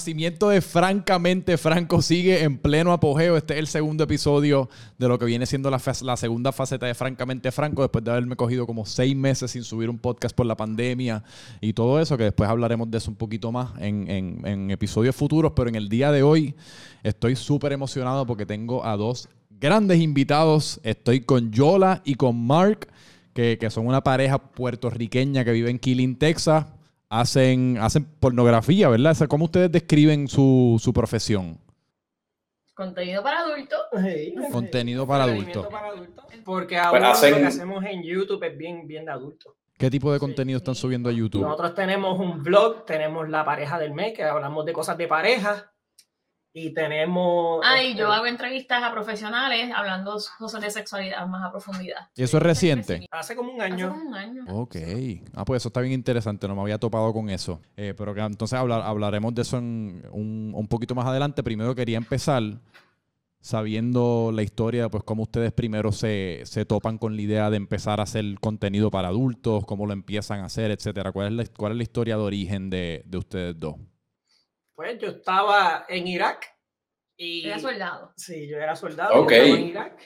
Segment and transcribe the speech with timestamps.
[0.00, 3.36] renacimiento de Francamente Franco sigue en pleno apogeo.
[3.36, 5.78] Este es el segundo episodio de lo que viene siendo la,
[6.16, 9.98] segunda faceta de Francamente Franco, después de haberme cogido como seis meses sin subir un
[9.98, 11.22] podcast por la pandemia
[11.60, 14.08] y todo eso, que después hablaremos de eso un poquito más en,
[14.46, 15.52] en episodios futuros.
[15.54, 16.54] Pero en el día de hoy
[17.02, 20.80] estoy súper emocionado porque tengo a dos grandes invitados.
[20.82, 22.88] Estoy con Yola y con Mark,
[23.34, 26.64] que, que son una pareja puertorriqueña que vive en Killing, Texas
[27.10, 29.16] hacen, hacen pornografía, ¿verdad?
[29.28, 31.58] ¿Cómo ustedes describen su, su profesión?
[32.72, 33.80] Contenido para adultos.
[34.50, 35.68] Contenido para adultos.
[36.44, 39.52] Porque ahora lo que hacemos en YouTube es bien, bien de adultos.
[39.76, 41.42] ¿Qué tipo de contenido están subiendo a YouTube?
[41.42, 45.72] Nosotros tenemos un blog, tenemos la pareja del mes, que hablamos de cosas de pareja
[46.52, 47.60] y tenemos...
[47.64, 52.08] Ah, y yo este, hago entrevistas a profesionales hablando cosas de sexualidad más a profundidad.
[52.16, 53.06] ¿Y eso es reciente?
[53.10, 53.88] Hace como un año.
[53.88, 54.44] Hace como un año.
[54.48, 54.76] Ok.
[55.34, 57.60] Ah, pues eso está bien interesante, no me había topado con eso.
[57.76, 61.42] Eh, pero que, entonces hablaremos de eso un, un, poquito más adelante.
[61.42, 62.42] Primero quería empezar
[63.40, 68.00] sabiendo la historia, pues cómo ustedes primero se, se, topan con la idea de empezar
[68.00, 71.12] a hacer contenido para adultos, cómo lo empiezan a hacer, etcétera.
[71.12, 73.76] ¿Cuál es la, cuál es la historia de origen de, de ustedes dos?
[74.80, 76.56] Pues yo estaba en Irak.
[77.14, 78.14] Y, era soldado.
[78.16, 79.28] Sí, yo era soldado.
[79.28, 80.00] Estaba en Irak.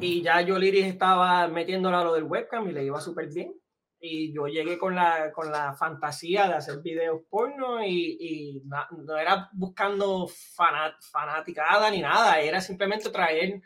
[0.00, 3.54] Y ya yo Liris estaba metiéndola a lo del webcam y le iba súper bien.
[4.00, 9.16] Y yo llegué con la, con la fantasía de hacer videos porno y, y no
[9.16, 13.62] era buscando fanat, fanaticada ni nada, era simplemente traer,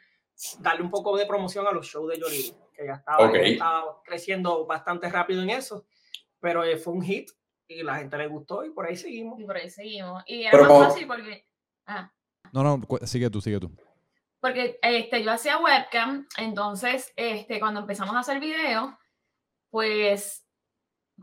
[0.59, 4.67] darle un poco de promoción a los shows de Yoliri, que ya estaba, estaba creciendo
[4.67, 5.87] bastante rápido en eso,
[6.41, 7.31] pero eh, fue un hit
[7.71, 9.41] y la gente le gustó y por ahí seguimos.
[9.41, 10.23] Y por ahí seguimos.
[10.27, 11.47] Y era más fácil porque...
[11.87, 12.13] Ah.
[12.53, 13.71] No, no, sigue tú, sigue tú.
[14.41, 18.99] Porque este, yo hacía webcam, entonces este, cuando empezamos a hacer video,
[19.71, 20.45] pues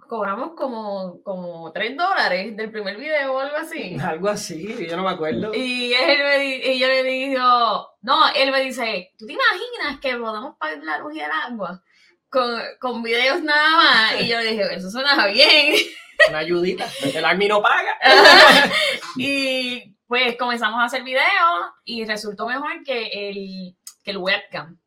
[0.08, 3.98] cobramos como, como 3 dólares del primer video o algo así.
[4.02, 5.54] Algo así, yo no me acuerdo.
[5.54, 10.16] Y, él me, y yo le digo, no, él me dice, ¿tú te imaginas que
[10.16, 11.84] podemos pagar la luz y el agua
[12.30, 14.22] con, con videos nada más?
[14.22, 15.76] Y yo le dije, eso suena bien.
[16.30, 16.90] Una ayudita.
[17.14, 17.98] El Army no paga.
[19.18, 24.80] y pues comenzamos a hacer videos y resultó mejor que el, que el webcam.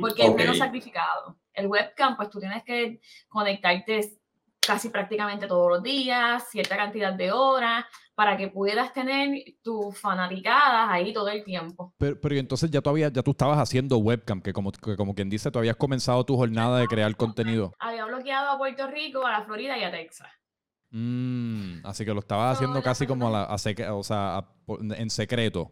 [0.00, 1.36] Porque es menos sacrificado.
[1.52, 4.20] El webcam, pues tú tienes que conectarte
[4.60, 10.88] casi prácticamente todos los días, cierta cantidad de horas, para que puedas tener tus fanaticadas
[10.90, 11.94] ahí todo el tiempo.
[11.98, 15.50] Pero, pero entonces ya tú, ya tú estabas haciendo webcam, que como, como quien dice,
[15.50, 17.72] tú habías comenzado tu jornada de crear contenido.
[17.78, 20.28] Había bloqueado a Puerto Rico, a la Florida y a Texas.
[20.90, 25.70] Mm, así que lo estabas haciendo casi como a la, o sea, en secreto.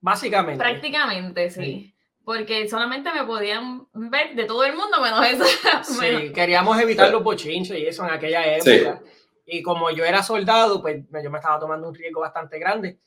[0.00, 0.62] Básicamente.
[0.62, 1.94] Prácticamente, sí.
[2.24, 5.44] Porque solamente me podían ver de todo el mundo menos eso.
[5.84, 9.00] Sí, queríamos evitar los bochinches y eso en aquella época.
[9.46, 12.98] Y como yo era soldado, pues yo me estaba tomando un riesgo bastante grande.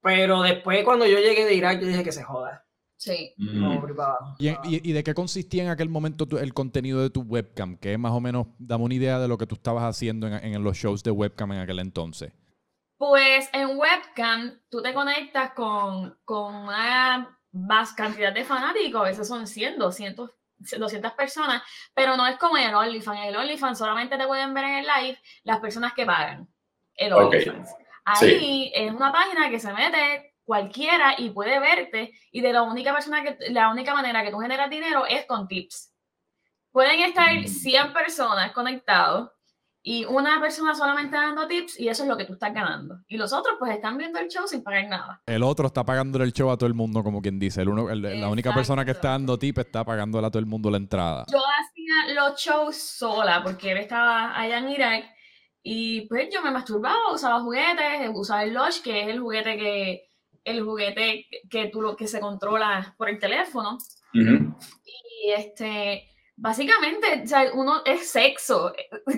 [0.00, 2.63] Pero después, cuando yo llegué de Irak, yo dije que se joda.
[3.04, 3.34] Sí.
[3.36, 3.84] Mm.
[4.38, 7.76] ¿Y, de qué consistía en aquel momento el contenido de tu webcam?
[7.76, 10.78] Que más o menos, dame una idea de lo que tú estabas haciendo en, los
[10.78, 12.32] shows de webcam en aquel entonces.
[12.96, 19.28] Pues en webcam tú te conectas con, con una más cantidad de fanáticos, a veces
[19.28, 20.30] son 100, 200,
[20.78, 23.20] 200 personas, pero no es como en el OnlyFans.
[23.20, 26.48] En el OnlyFans solamente te pueden ver en el live las personas que pagan
[26.94, 27.68] el OnlyFans.
[28.06, 32.92] Ahí es una página que se mete cualquiera y puede verte y de la única
[32.92, 35.92] persona que la única manera que tú generas dinero es con tips.
[36.70, 37.92] Pueden estar 100 mm.
[37.92, 39.30] personas conectados
[39.86, 43.00] y una persona solamente dando tips y eso es lo que tú estás ganando.
[43.06, 45.22] Y los otros pues están viendo el show sin pagar nada.
[45.26, 47.60] El otro está pagando el show a todo el mundo, como quien dice.
[47.60, 50.70] El uno, la única persona que está dando tips está pagando a todo el mundo
[50.70, 51.26] la entrada.
[51.30, 55.04] Yo hacía los shows sola porque él estaba allá en Irak
[55.62, 60.08] y pues yo me masturbaba, usaba juguetes, usaba el Lush, que es el juguete que
[60.44, 63.78] el juguete que tú lo que se controla por el teléfono.
[64.12, 68.72] Y este, básicamente, o sea, uno es sexo.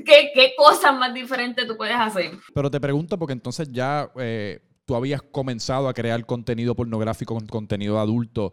[0.04, 2.30] ¿Qué, ¿Qué, cosas más diferentes tú puedes hacer?
[2.54, 7.46] Pero te pregunto, porque entonces ya eh, tú habías comenzado a crear contenido pornográfico con
[7.46, 8.52] contenido adulto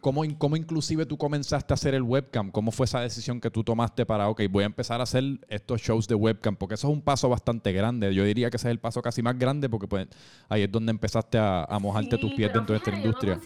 [0.00, 2.50] cómo, ¿Cómo inclusive tú comenzaste a hacer el webcam?
[2.50, 5.80] ¿Cómo fue esa decisión que tú tomaste para, ok, voy a empezar a hacer estos
[5.80, 6.56] shows de webcam?
[6.56, 8.12] Porque eso es un paso bastante grande.
[8.14, 10.08] Yo diría que ese es el paso casi más grande porque pues,
[10.48, 13.40] ahí es donde empezaste a, mojarte tus pies dentro de esta industria.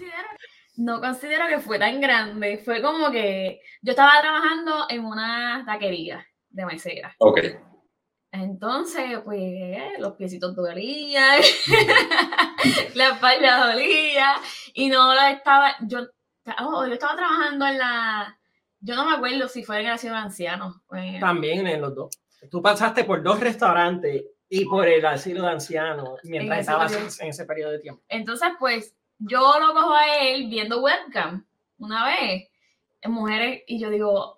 [0.76, 2.58] No considero, que fue tan grande.
[2.64, 7.14] Fue como que yo estaba trabajando en una taquería de mesera.
[7.18, 7.40] Ok.
[8.30, 11.40] Entonces, pues, los piecitos dolían,
[12.94, 14.34] la espalda dolía,
[14.74, 16.00] y no la estaba, yo,
[16.60, 18.38] oh, yo estaba trabajando en la,
[18.80, 20.76] yo no me acuerdo si fue en el de ancianos.
[21.20, 22.18] También en los dos.
[22.50, 27.44] Tú pasaste por dos restaurantes Y por el asilo de ancianos, mientras estaba en ese
[27.44, 28.02] periodo de tiempo.
[28.08, 31.44] Entonces, pues, yo lo cojo a él viendo webcam
[31.78, 32.48] una vez,
[33.04, 34.37] mujeres, y yo digo,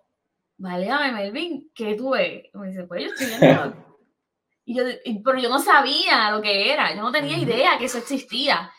[0.61, 2.45] válgame, Melvin, ¿qué tú ves?
[2.53, 3.97] me dice, pues yo estoy viendo.
[4.65, 4.85] y yo,
[5.25, 8.71] pero yo no sabía lo que era, yo no tenía idea que eso existía.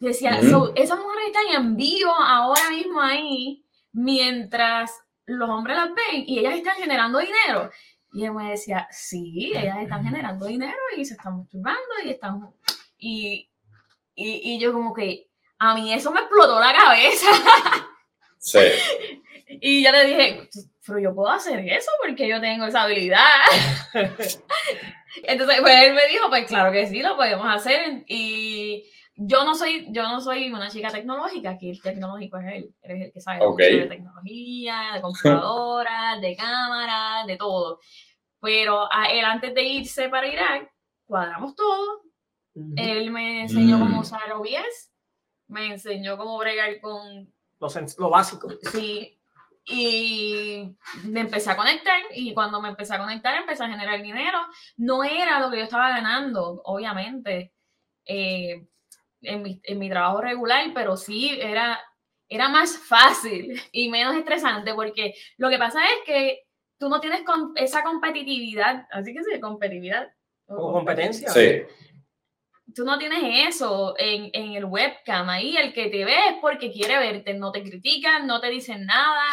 [0.00, 4.92] decía, esas mujeres están en vivo ahora mismo ahí, mientras
[5.26, 7.70] los hombres las ven y ellas están generando dinero.
[8.12, 12.50] Y él me decía, sí, ellas están generando dinero y se están masturbando y están...
[12.98, 13.48] Y,
[14.14, 17.26] y, y yo como que, a mí eso me explotó la cabeza.
[18.38, 18.58] Sí.
[19.48, 20.48] Y yo le dije,
[20.86, 23.24] pero yo puedo hacer eso porque yo tengo esa habilidad.
[25.22, 28.04] Entonces, pues él me dijo, pues claro que sí, lo podemos hacer.
[28.06, 28.84] Y
[29.16, 33.06] yo no soy, yo no soy una chica tecnológica, aquí el tecnológico es él, eres
[33.06, 37.80] el que sabe de tecnología, de computadoras, de cámaras, de todo.
[38.40, 40.72] Pero a él antes de irse para Irak,
[41.06, 42.02] cuadramos todo.
[42.76, 44.00] Él me enseñó cómo mm.
[44.00, 44.92] usar OBS,
[45.46, 47.32] me enseñó cómo bregar con...
[47.60, 47.68] Lo,
[47.98, 48.48] lo básico.
[48.72, 49.17] Sí,
[49.68, 54.38] y me empecé a conectar y cuando me empecé a conectar empecé a generar dinero.
[54.76, 57.52] No era lo que yo estaba ganando, obviamente.
[58.06, 58.66] Eh,
[59.22, 61.80] en mi, en mi trabajo regular, pero sí era,
[62.28, 66.42] era más fácil y menos estresante porque lo que pasa es que
[66.78, 70.08] tú no tienes con esa competitividad, así que sí, competitividad.
[70.46, 71.28] O competencia.
[71.28, 71.62] Sí.
[72.74, 75.28] Tú no tienes eso en, en, el webcam.
[75.28, 78.86] Ahí el que te ve es porque quiere verte, no te critican, no te dicen
[78.86, 79.24] nada.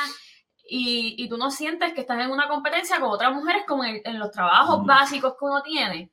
[0.67, 4.01] Y, y tú no sientes que estás en una competencia con otras mujeres como en,
[4.03, 6.11] en los trabajos básicos que uno tiene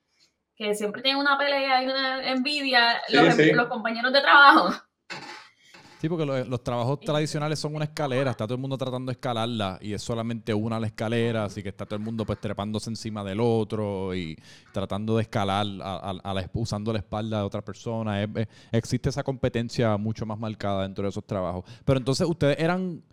[0.62, 4.70] que siempre tienen una pelea y una envidia em, los, compañeros de trabajo.
[6.00, 9.78] Sí, porque los, trabajos tradicionales son una escalera, está todo el mundo tratando de escalarla
[9.80, 13.22] y es solamente una la escalera, así que está todo el mundo pues trepándose encima
[13.22, 14.36] del otro y
[14.72, 18.28] tratando de escalar a, usando la espalda de otra persona.
[18.72, 21.64] existe esa competencia mucho más marcada dentro de esos trabajos.
[21.84, 23.04] Pero entonces ustedes eran,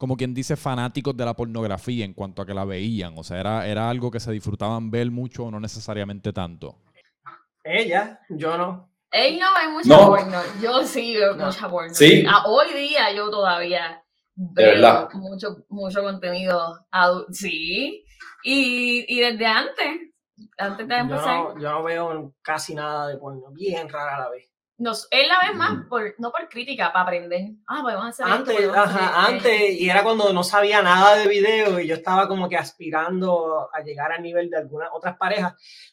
[0.00, 3.38] como quien dice, fanáticos de la pornografía en cuanto a que la veían, o sea,
[3.38, 6.78] era, era algo que se disfrutaban ver mucho o no necesariamente tanto.
[7.62, 8.90] Ella, yo no.
[9.10, 11.92] Él no ve mucha porno, yo sí veo mucha porno.
[11.92, 12.24] ¿Sí?
[12.26, 14.02] A, hoy día yo todavía
[14.34, 16.86] veo mucho, mucho contenido
[17.30, 18.02] Sí,
[18.42, 20.14] y, y desde antes,
[20.56, 21.26] antes de empezar.
[21.26, 24.49] Yo no, yo no veo casi nada de porno, bien rara a la vez.
[24.80, 27.50] Nos, él la ve más por, no por crítica, para aprender.
[27.66, 31.86] Ah, podemos hacer antes, ajá, antes, y era cuando no sabía nada de video y
[31.86, 35.52] yo estaba como que aspirando a llegar al nivel de algunas otras parejas,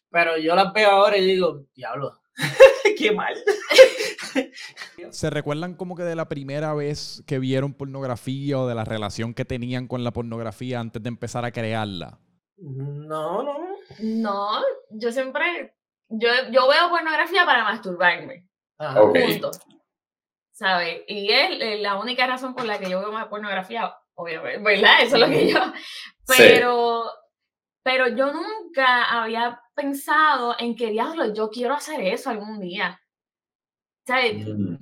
[0.10, 2.18] pero yo las veo ahora y digo, diablo,
[2.98, 3.36] qué mal.
[5.12, 9.34] ¿Se recuerdan como que de la primera vez que vieron pornografía o de la relación
[9.34, 12.22] que tenían con la pornografía antes de empezar a crearla?
[12.56, 13.68] No, no.
[14.00, 14.62] No,
[14.92, 15.76] yo siempre,
[16.08, 18.48] yo, yo veo pornografía para masturbarme.
[18.80, 19.42] Ah, okay.
[20.52, 21.02] ¿Sabes?
[21.08, 25.02] Y es la única razón por la que yo veo más pornografía, obviamente, ¿verdad?
[25.02, 25.60] Eso es lo que yo.
[26.26, 27.04] Pero,
[27.84, 33.00] pero yo nunca había pensado en que, diablo, yo quiero hacer eso algún día.
[34.06, 34.46] ¿Sabes?
[34.46, 34.78] Mm.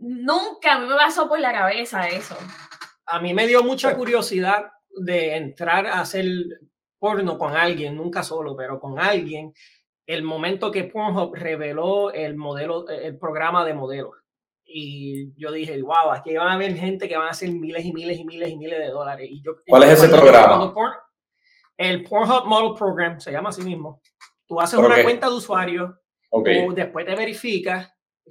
[0.00, 2.36] Nunca me pasó por la cabeza eso.
[3.06, 6.26] A mí me dio mucha curiosidad de entrar a hacer
[6.98, 9.52] porno con alguien, nunca solo, pero con alguien
[10.14, 14.16] el momento que Pornhub reveló el modelo, el programa de modelos.
[14.64, 17.92] Y yo dije, wow, aquí van a haber gente que van a hacer miles y
[17.92, 19.28] miles y miles y miles de dólares.
[19.30, 20.74] Y yo, ¿Cuál es ese programa?
[21.76, 24.02] el Pornhub Model Program se llama así mismo.
[24.46, 26.66] Tú haces una cuenta de usuario, okay.
[26.74, 27.88] después te verificas,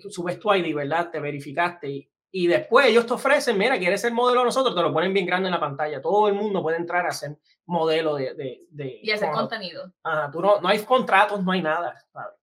[0.10, 1.10] subes tu ID, ¿verdad?
[1.10, 4.94] Te verificaste y después ellos te ofrecen, mira, quieres ser modelo de nosotros, te lo
[4.94, 6.02] ponen bien grande en la pantalla.
[6.02, 8.36] Todo el mundo puede entrar a ser modelo de...
[8.36, 9.92] de, de y hacer contenido.
[10.04, 11.96] Ajá, tú no, no hay contratos, no hay nada.
[12.12, 12.36] ¿sabes?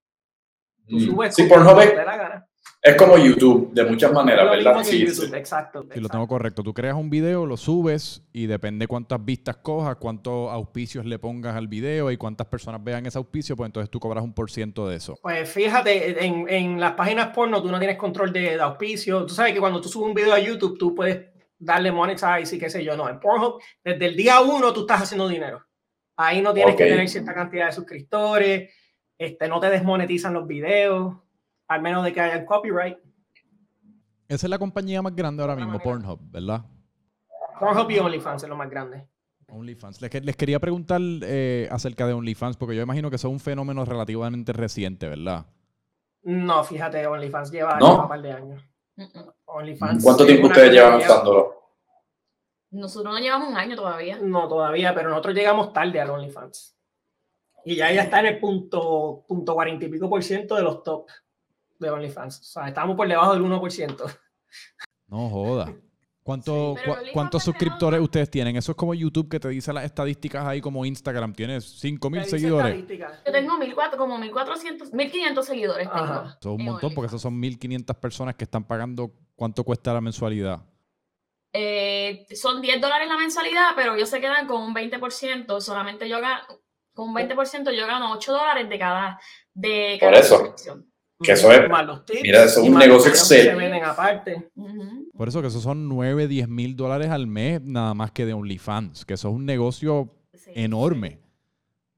[0.88, 1.00] Tú mm.
[1.00, 2.45] subes sí, por no te la gana.
[2.86, 4.84] Es como YouTube, de muchas maneras, ¿verdad?
[4.84, 5.02] Sí,
[5.34, 5.84] exacto.
[5.92, 6.62] Si lo tengo correcto.
[6.62, 11.56] Tú creas un video, lo subes y depende cuántas vistas cojas, cuántos auspicios le pongas
[11.56, 14.88] al video y cuántas personas vean ese auspicio, pues entonces tú cobras un por ciento
[14.88, 15.18] de eso.
[15.20, 19.26] Pues fíjate, en, en, las páginas porno tú no tienes control de, de auspicio.
[19.26, 21.26] Tú sabes que cuando tú subes un video a YouTube, tú puedes
[21.58, 22.96] darle monetize y qué sé yo.
[22.96, 25.66] No, en Pornhub, desde el día uno tú estás haciendo dinero.
[26.16, 28.70] Ahí no tienes que tener cierta cantidad de suscriptores,
[29.18, 31.25] este, no te desmonetizan los videos
[31.68, 32.98] al menos de que haya copyright.
[34.28, 36.64] Esa es la compañía más grande ahora mismo, Pornhub, ¿verdad?
[37.60, 39.06] Pornhub y OnlyFans es lo más grande.
[39.48, 40.00] OnlyFans.
[40.00, 44.52] Les, quería preguntar eh, acerca de OnlyFans, porque yo imagino que es un fenómeno relativamente
[44.52, 45.46] reciente, ¿verdad?
[46.22, 48.62] No, fíjate, OnlyFans lleva, un par de años.
[49.44, 51.54] OnlyFans ¿Cuánto tiempo ustedes llevan usándolo?
[52.70, 54.18] Nosotros no llevamos un año todavía.
[54.20, 56.76] No, todavía, pero nosotros llegamos tarde al OnlyFans.
[57.64, 60.82] Y ya ella está en el punto, punto 40 y pico por ciento de los
[60.82, 61.06] top
[61.78, 62.40] de OnlyFans.
[62.40, 64.18] O sea, estamos por debajo del 1%.
[65.08, 65.74] No joda.
[66.26, 66.74] ¿Cuánto,
[67.12, 68.56] ¿Cuántos suscriptores ustedes tienen?
[68.56, 71.32] Eso es como YouTube que te dice las estadísticas ahí como Instagram.
[71.32, 72.84] Tienes 5.000 seguidores.
[73.24, 75.88] Yo tengo 1.400, como 1.400, 1.500 seguidores.
[75.88, 79.12] Tengo Eso es un montón porque esos son 1.500 personas que están pagando.
[79.36, 80.64] ¿Cuánto cuesta la mensualidad?
[81.52, 85.60] Eh, son 10 dólares la mensualidad, pero ellos se quedan con un 20%.
[85.60, 86.42] Solamente yo gano,
[86.92, 89.20] con un 20% yo gano 8 dólares de cada,
[89.54, 90.54] de cada Por eso.
[91.22, 91.62] Que eso es,
[92.22, 93.80] mira, eso es un negocio excelente.
[93.82, 94.50] aparte.
[95.16, 98.34] Por eso que eso son 9, 10 mil dólares al mes nada más que de
[98.34, 100.14] OnlyFans, que eso es un negocio
[100.54, 101.20] enorme.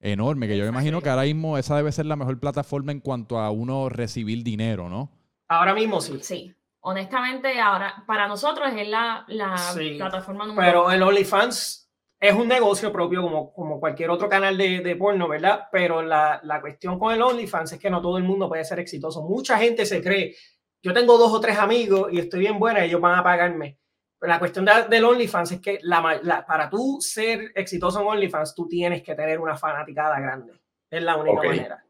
[0.01, 3.01] Enorme, que yo me imagino que ahora mismo esa debe ser la mejor plataforma en
[3.01, 5.11] cuanto a uno recibir dinero, ¿no?
[5.49, 6.19] Ahora mismo sí.
[6.23, 6.55] Sí.
[6.81, 9.57] Honestamente, ahora para nosotros es la, la
[9.97, 11.88] plataforma número Pero el OnlyFans
[12.21, 15.69] es un negocio propio como, como cualquier otro canal de, de porno, ¿verdad?
[15.71, 18.81] Pero la, la, cuestión con el OnlyFans es que no todo el mundo puede ser
[18.81, 19.23] exitoso.
[19.23, 20.35] Mucha gente se cree,
[20.83, 23.79] yo tengo dos o tres amigos y estoy bien buena y ellos van a pagarme.
[24.19, 28.67] Pero la cuestión del OnlyFans es que la, para tú ser exitoso en OnlyFans, tú
[28.67, 30.55] tienes que tener una fanaticada grande.
[30.91, 31.85] Es la única manera.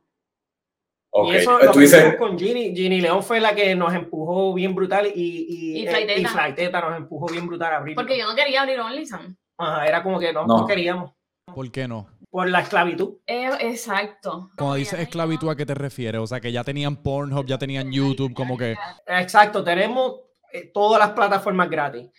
[1.11, 2.76] Y eso lo que con Ginny.
[2.76, 6.82] Ginny León fue la que nos empujó bien brutal y, y, y, eh, Flighteta.
[6.82, 7.94] nos empujó bien brutal a abrir.
[7.94, 9.35] Porque yo no quería abrir OnlyFans.
[9.58, 11.12] Ajá, era como que no, no, queríamos.
[11.52, 12.08] ¿Por qué no?
[12.30, 13.18] Por la esclavitud.
[13.26, 14.50] Eh, exacto.
[14.56, 16.20] Cuando dices esclavitud, ¿a qué te refieres?
[16.20, 18.76] O sea, que ya tenían Pornhub, ya tenían YouTube, como que...
[19.06, 20.20] Exacto, tenemos
[20.52, 22.10] eh, todas las plataformas gratis.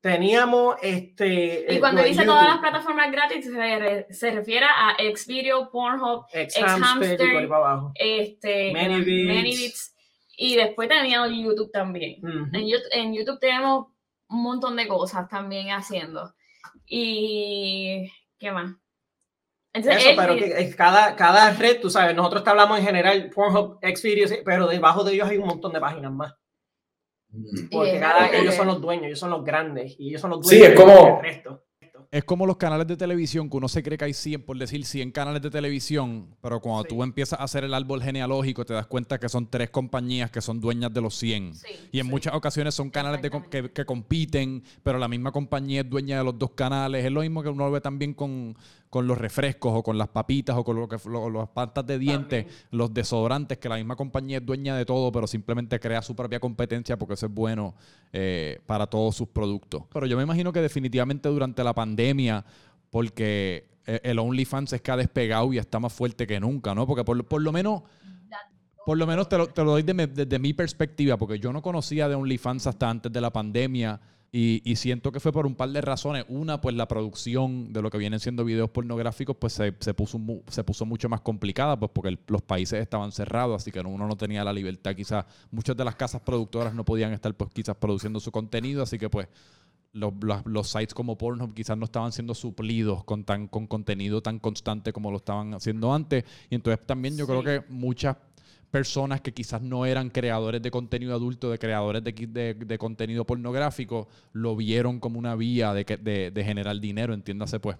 [0.00, 1.66] Teníamos este.
[1.74, 3.44] Y cuando dice todas las plataformas gratis,
[4.10, 7.20] se, refiere a Xvideo, Pornhub, Xhamster,
[7.96, 9.96] este, ManyVids.
[10.36, 12.20] Y después teníamos YouTube también.
[12.52, 13.88] en, YouTube, en YouTube tenemos
[14.28, 16.32] un montón de cosas también haciendo.
[16.86, 18.10] Y.
[18.38, 18.76] ¿Qué más?
[19.72, 24.32] Eso, pero que cada, cada red, tú sabes, nosotros te hablamos en general, Pornhub, Xvideos,
[24.44, 26.34] pero debajo de ellos hay un montón de páginas más.
[27.30, 27.68] Mm.
[27.70, 30.66] Porque cada, ellos son los dueños, ellos son los grandes y ellos son los dueños
[30.66, 31.67] sí, es como, resto
[32.10, 34.84] es como los canales de televisión, que uno se cree que hay 100, por decir
[34.86, 38.86] 100 canales de televisión, pero cuando tú empiezas a hacer el árbol genealógico te das
[38.86, 41.52] cuenta que son tres compañías que son dueñas de los 100.
[41.92, 45.90] y en muchas ocasiones son canales de, que, que, compiten, pero la misma compañía es
[45.90, 47.04] dueña de los dos canales.
[47.04, 48.56] Es lo mismo que uno ve también con,
[48.90, 52.46] con los refrescos o con las papitas o con lo que, las patas de dientes,
[52.70, 56.40] los desodorantes, que la misma compañía es dueña de todo, pero simplemente crea su propia
[56.40, 57.74] competencia porque eso es bueno
[58.12, 59.82] eh, para todos sus productos.
[59.92, 62.44] Pero yo me imagino que definitivamente durante la pandemia,
[62.90, 66.86] porque e, el OnlyFans es que ha despegado y está más fuerte que nunca, ¿no?
[66.86, 67.82] Porque por, por lo menos...
[68.86, 72.08] Por lo menos te lo, te lo doy desde mi perspectiva, porque yo no conocía
[72.08, 74.00] de OnlyFans hasta antes de la pandemia.
[74.30, 76.26] Y, siento que fue por un par de razones.
[76.28, 80.64] Una, pues la producción de lo que vienen siendo videos pornográficos, pues se, puso, se
[80.64, 84.44] puso mucho más complicada, pues porque los países estaban cerrados, así que uno no tenía
[84.44, 84.94] la libertad.
[84.94, 88.98] Quizás muchas de las casas productoras no podían estar, pues quizás produciendo su contenido, así
[88.98, 89.28] que pues
[89.92, 90.12] los,
[90.44, 94.92] los, sites como Pornhub quizás no estaban siendo suplidos con, tan, con contenido tan constante
[94.92, 96.24] como lo estaban haciendo antes.
[96.50, 98.16] Y entonces también yo creo que muchas
[98.70, 104.08] personas que quizás no eran creadores de contenido adulto, de creadores de, de, contenido pornográfico,
[104.32, 107.76] lo vieron como una vía de, de generar dinero, entiéndase pues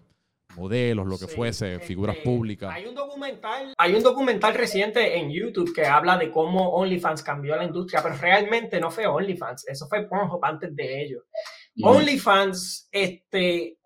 [0.58, 2.70] modelos, lo que fuese, este, figuras públicas.
[2.72, 7.56] Hay un documental, hay un documental reciente en YouTube que habla de cómo OnlyFans cambió
[7.56, 11.24] la industria, pero realmente no fue OnlyFans, eso fue Pornhub antes de ello.
[11.76, 11.84] Mm.
[11.84, 13.78] OnlyFans, este,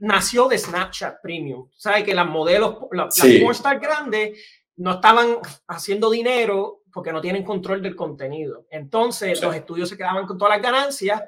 [0.00, 1.68] nació de Snapchat Premium.
[1.76, 3.42] Sabes que las modelos, las sí.
[3.80, 4.38] grandes
[4.76, 5.36] no estaban
[5.66, 8.66] haciendo dinero porque no tienen control del contenido.
[8.70, 11.22] Entonces los estudios se quedaban con todas las ganancias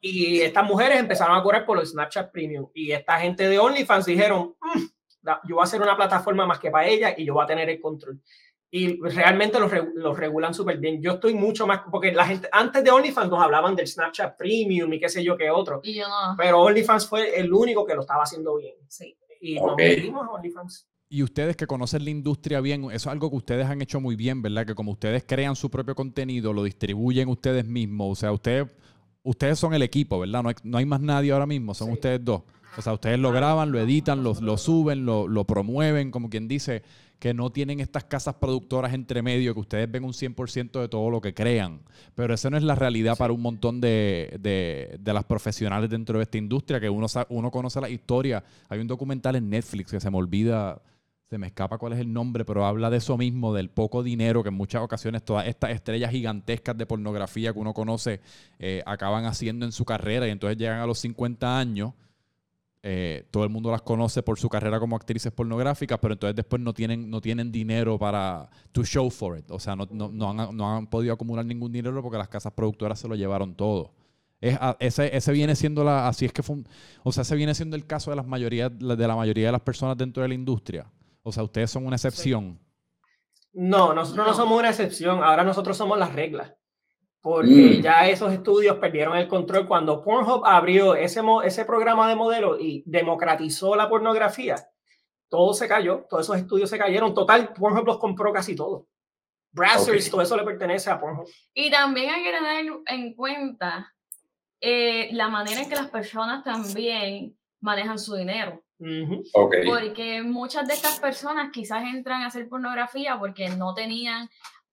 [0.00, 2.68] y estas mujeres empezaron a cobrar por los Snapchat Premium.
[2.74, 4.84] Y esta gente de OnlyFans dijeron, mm,
[5.48, 7.68] yo voy a hacer una plataforma más que para ella y yo voy a tener
[7.70, 8.20] el control.
[8.70, 11.00] Y realmente los, los regulan súper bien.
[11.00, 14.92] Yo estoy mucho más, porque la gente, antes de OnlyFans nos hablaban del Snapchat Premium
[14.92, 15.80] y qué sé yo qué otro.
[16.36, 18.74] Pero OnlyFans fue el único que lo estaba haciendo bien.
[18.88, 19.16] Sí.
[19.40, 20.88] Y nos metimos a OnlyFans.
[21.14, 24.16] Y ustedes que conocen la industria bien, eso es algo que ustedes han hecho muy
[24.16, 24.66] bien, ¿verdad?
[24.66, 28.10] Que como ustedes crean su propio contenido, lo distribuyen ustedes mismos.
[28.10, 28.66] O sea, ustedes,
[29.22, 30.42] ustedes son el equipo, ¿verdad?
[30.42, 32.42] No hay, no hay más nadie ahora mismo, son ustedes dos.
[32.76, 36.48] O sea, ustedes lo graban, lo editan, lo, lo suben, lo, lo, promueven, como quien
[36.48, 36.82] dice,
[37.20, 41.10] que no tienen estas casas productoras entre medio, que ustedes ven un 100% de todo
[41.10, 41.78] lo que crean.
[42.16, 46.18] Pero eso no es la realidad para un montón de, de, de, las profesionales dentro
[46.18, 48.42] de esta industria, que uno, uno conoce la historia.
[48.68, 50.82] Hay un documental en Netflix que se me olvida
[51.30, 54.42] se me escapa cuál es el nombre, pero habla de eso mismo, del poco dinero
[54.42, 58.20] que en muchas ocasiones todas estas estrellas gigantescas de pornografía que uno conoce
[58.58, 61.94] eh, acaban haciendo en su carrera y entonces llegan a los 50 años
[62.86, 66.60] eh, todo el mundo las conoce por su carrera como actrices pornográficas, pero entonces después
[66.60, 69.50] no tienen, no tienen dinero para to show for it.
[69.50, 72.52] O sea, no, no, no, han, no han, podido acumular ningún dinero porque las casas
[72.52, 73.94] productoras se lo llevaron todo.
[74.38, 76.42] Es, ese, ese viene siendo la, así es que
[77.02, 79.62] o sea, ese viene siendo el caso de las mayoría, de la mayoría de las
[79.62, 80.84] personas dentro de la industria.
[81.24, 82.60] O sea, ustedes son una excepción.
[83.52, 85.24] No, nosotros no somos una excepción.
[85.24, 86.54] Ahora nosotros somos las reglas
[87.24, 87.80] porque mm.
[87.80, 92.82] ya esos estudios perdieron el control cuando Pornhub abrió ese, ese programa de modelo y
[92.84, 94.56] democratizó la pornografía.
[95.30, 97.14] Todo se cayó, todos esos estudios se cayeron.
[97.14, 98.88] Total, Pornhub los compró casi todo.
[99.52, 101.26] Brazzers, todo eso le pertenece a Pornhub.
[101.54, 103.90] Y también hay que tener en cuenta
[104.60, 108.62] eh, la manera en que las personas también manejan su dinero.
[109.66, 114.28] Porque muchas de estas personas quizás entran a hacer pornografía porque no tenían,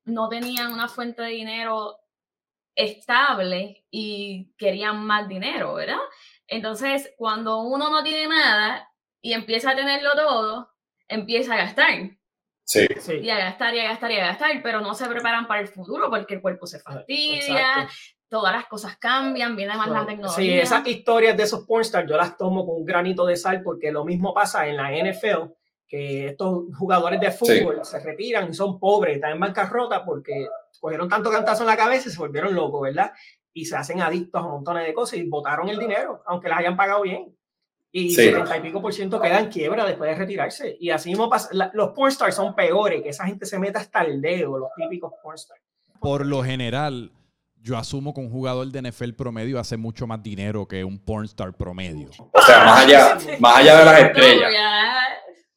[0.05, 1.97] no tenían una fuente de dinero
[2.75, 5.99] estable y querían más dinero, ¿verdad?
[6.47, 8.89] Entonces, cuando uno no tiene nada
[9.21, 10.73] y empieza a tenerlo todo,
[11.07, 12.11] empieza a gastar.
[12.63, 12.87] Sí.
[13.21, 15.67] Y a gastar y a gastar y a gastar, pero no se preparan para el
[15.67, 17.89] futuro porque el cuerpo se fastidia,
[18.31, 20.41] todas las cosas cambian, viene más la tecnología.
[20.41, 23.91] Sí, esas historias de esos pornstars yo las tomo con un granito de sal porque
[23.91, 25.51] lo mismo pasa en la NFL,
[25.85, 30.47] que estos jugadores de fútbol se retiran y son pobres, están en bancarrota porque
[30.79, 33.11] cogieron tanto cantazo en la cabeza y se volvieron locos, ¿verdad?
[33.51, 36.77] Y se hacen adictos a montones de cosas y botaron el dinero, aunque les hayan
[36.77, 37.35] pagado bien.
[37.91, 38.23] Y sí.
[38.23, 40.77] 70 y pico por ciento quedan quiebra después de retirarse.
[40.79, 41.49] Y así mismo pasa.
[41.73, 45.61] los pornstars son peores, que esa gente se meta hasta el dedo, los típicos pornstars.
[45.99, 47.11] Por lo general,
[47.61, 51.55] yo asumo que un jugador de NFL promedio hace mucho más dinero que un pornstar
[51.55, 52.09] promedio.
[52.31, 54.51] O sea, más allá, más allá de las estrellas.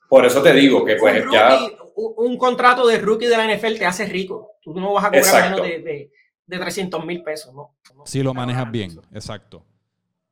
[0.09, 1.59] Por eso te digo que pues ya
[1.97, 4.53] un contrato de rookie de la NFL te hace rico.
[4.61, 6.11] Tú no vas a cobrar menos de,
[6.47, 7.77] de, 300 mil pesos, ¿no?
[8.05, 9.65] Si lo manejas bien, exacto.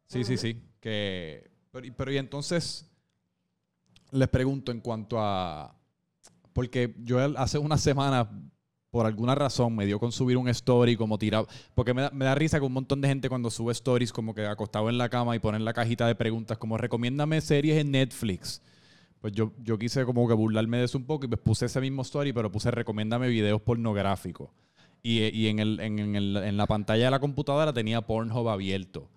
[0.07, 0.61] Sí, sí, sí.
[0.81, 1.51] Que,
[1.97, 2.91] pero, y entonces
[4.11, 5.75] les pregunto en cuanto a...
[6.53, 8.29] Porque yo hace una semana,
[8.93, 11.49] por alguna razón, me dio con subir un story como tirado.
[11.75, 14.35] Porque me da, me da, risa que un montón de gente cuando sube stories como
[14.35, 17.91] que acostado en la cama y ponen la cajita de preguntas como recomiéndame series en
[17.91, 18.63] Netflix
[19.23, 21.81] pues yo, yo quise como que burlarme de eso un poco y pues puse ese
[21.81, 24.51] mismo story, pero puse recomiéndame videos pornográficos.
[25.01, 29.09] Y, y en, el, en, el, en, la pantalla de la computadora tenía Pornhub abierto.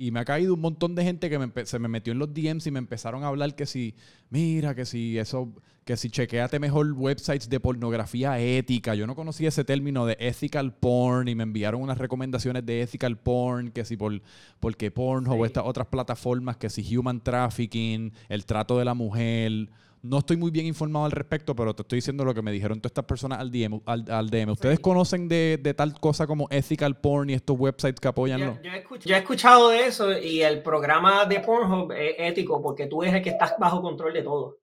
[0.00, 2.66] Y me ha caído un montón de gente que se me metió en los DMs
[2.66, 3.94] y me empezaron a hablar que si,
[4.30, 5.52] mira, que si eso,
[5.84, 8.94] que si chequeate mejor websites de pornografía ética.
[8.94, 13.18] Yo no conocía ese término de ethical porn y me enviaron unas recomendaciones de ethical
[13.18, 14.22] porn, que si por,
[14.58, 19.68] porque Pornhub o estas otras plataformas, que si human trafficking, el trato de la mujer.
[20.02, 22.80] No estoy muy bien informado al respecto, pero te estoy diciendo lo que me dijeron
[22.80, 23.80] todas estas personas al DM.
[23.84, 24.50] Al, DM.
[24.50, 28.40] ¿Ustedes conocen de, de, tal cosa como ethical porn y estos websites que apoyan?
[28.40, 33.02] Yo, yo, he escuchado de eso y el programa de Pornhub es ético porque tú
[33.02, 34.58] eres el que estás bajo control de todo.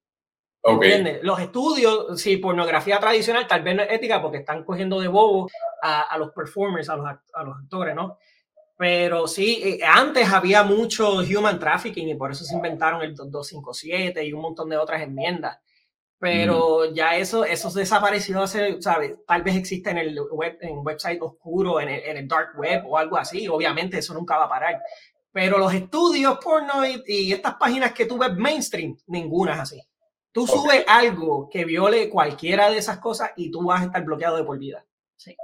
[0.63, 1.19] ¿Entiendes?
[1.23, 5.47] Los estudios, si pornografía tradicional tal vez no es ética porque están cogiendo de bobo
[5.81, 8.17] a, a los performers, a los, a los actores, ¿no?
[8.77, 14.23] Pero sí, eh, antes había mucho human trafficking y por eso se inventaron el 257
[14.23, 15.57] y un montón de otras enmiendas.
[16.19, 19.17] Pero ya eso, eso desapareció hace, ¿sabes?
[19.25, 22.83] Tal vez existe en el web, en website oscuro, en el, en el dark web
[22.87, 23.47] o algo así.
[23.47, 24.81] Obviamente eso nunca va a parar.
[25.31, 29.81] Pero los estudios porno y, estas páginas que tú ves mainstream, ninguna es así.
[30.31, 34.37] Tú subes algo que viole cualquiera de esas cosas y tú vas a estar bloqueado
[34.37, 34.85] de por vida.
[35.15, 35.35] Sí.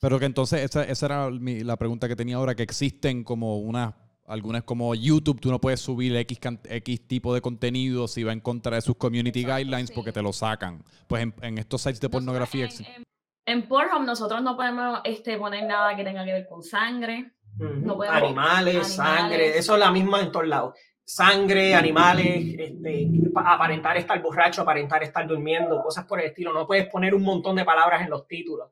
[0.00, 3.94] Pero que entonces, esa, esa era la pregunta que tenía ahora, que existen como unas,
[4.26, 8.40] algunas como YouTube, tú no puedes subir X, X tipo de contenido si va en
[8.40, 10.82] contra de sus community guidelines porque te lo sacan.
[11.06, 12.64] Pues en, estos sites de pornografía...
[12.64, 13.04] En,
[13.44, 17.32] en, Pornhub nosotros no podemos este, poner nada que tenga que ver con sangre.
[18.08, 20.78] animales, sangre, eso es la misma en todos lados.
[21.04, 26.54] Sangre, animales, este, aparentar estar borracho, aparentar estar durmiendo, cosas por el estilo.
[26.54, 28.70] No puedes poner un montón de palabras en los títulos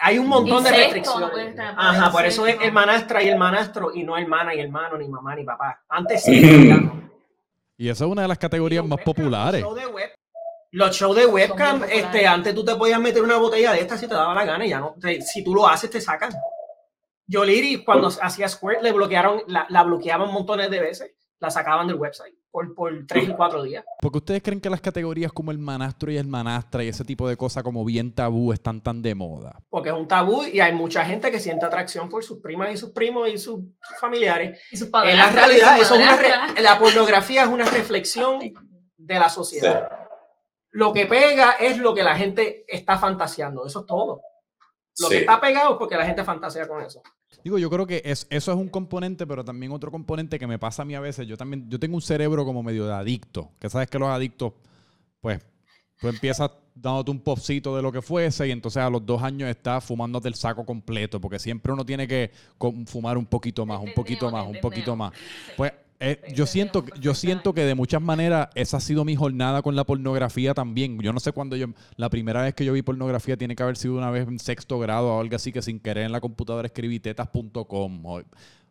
[0.00, 1.56] hay un montón de restricciones.
[1.58, 5.08] Ajá, por eso es el manastra y el manastro y no hermana y hermano, ni
[5.08, 5.82] mamá ni papá.
[5.88, 6.70] Antes sí.
[7.76, 9.64] y esa es una de las categorías más populares.
[10.70, 14.06] Los shows de webcam, este, antes tú te podías meter una botella de esta si
[14.06, 14.94] te daba la gana y ya no.
[15.20, 16.30] Si tú lo haces, te sacan.
[17.26, 21.86] Yo, Liri, cuando hacía Squirt, le bloquearon, la, la bloqueaban montones de veces la sacaban
[21.86, 23.84] del website por, por tres y cuatro días.
[24.00, 27.28] Porque ustedes creen que las categorías como el manastro y el manastra y ese tipo
[27.28, 29.60] de cosas como bien tabú están tan de moda.
[29.68, 32.76] Porque es un tabú y hay mucha gente que siente atracción por sus primas y
[32.76, 33.60] sus primos y sus
[34.00, 34.60] familiares.
[34.70, 35.12] Y sus padres.
[35.12, 38.40] En la realidad, eso es una la pornografía es una reflexión
[38.96, 39.88] de la sociedad.
[40.70, 44.20] Lo que pega es lo que la gente está fantaseando, eso es todo.
[45.00, 47.02] Lo que está pegado es porque la gente fantasea con eso.
[47.44, 50.58] Digo, yo creo que es, eso es un componente, pero también otro componente que me
[50.58, 51.26] pasa a mí a veces.
[51.26, 54.52] Yo también, yo tengo un cerebro como medio de adicto, que sabes que los adictos,
[55.20, 55.40] pues,
[56.00, 59.48] tú empiezas dándote un popcito de lo que fuese y entonces a los dos años
[59.48, 62.30] estás fumándote el saco completo, porque siempre uno tiene que
[62.86, 65.12] fumar un poquito más, un poquito más, un poquito más.
[65.56, 69.62] Pues eh, yo siento, yo siento que de muchas maneras esa ha sido mi jornada
[69.62, 71.00] con la pornografía también.
[71.00, 73.76] Yo no sé cuándo yo, la primera vez que yo vi pornografía tiene que haber
[73.76, 76.66] sido una vez en sexto grado o algo así que sin querer en la computadora
[76.66, 78.22] escribí tetas.com o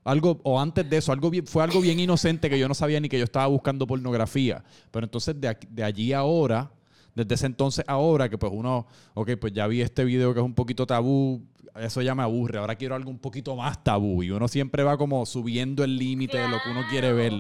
[0.06, 3.10] algo, o antes de eso, algo fue algo bien inocente que yo no sabía ni
[3.10, 4.64] que yo estaba buscando pornografía.
[4.90, 6.72] Pero entonces de, de allí ahora,
[7.14, 10.46] desde ese entonces ahora, que pues uno, ok, pues ya vi este video que es
[10.46, 11.42] un poquito tabú,
[11.76, 14.98] eso ya me aburre, ahora quiero algo un poquito más tabú y uno siempre va
[14.98, 17.34] como subiendo el límite de lo que uno quiere ver.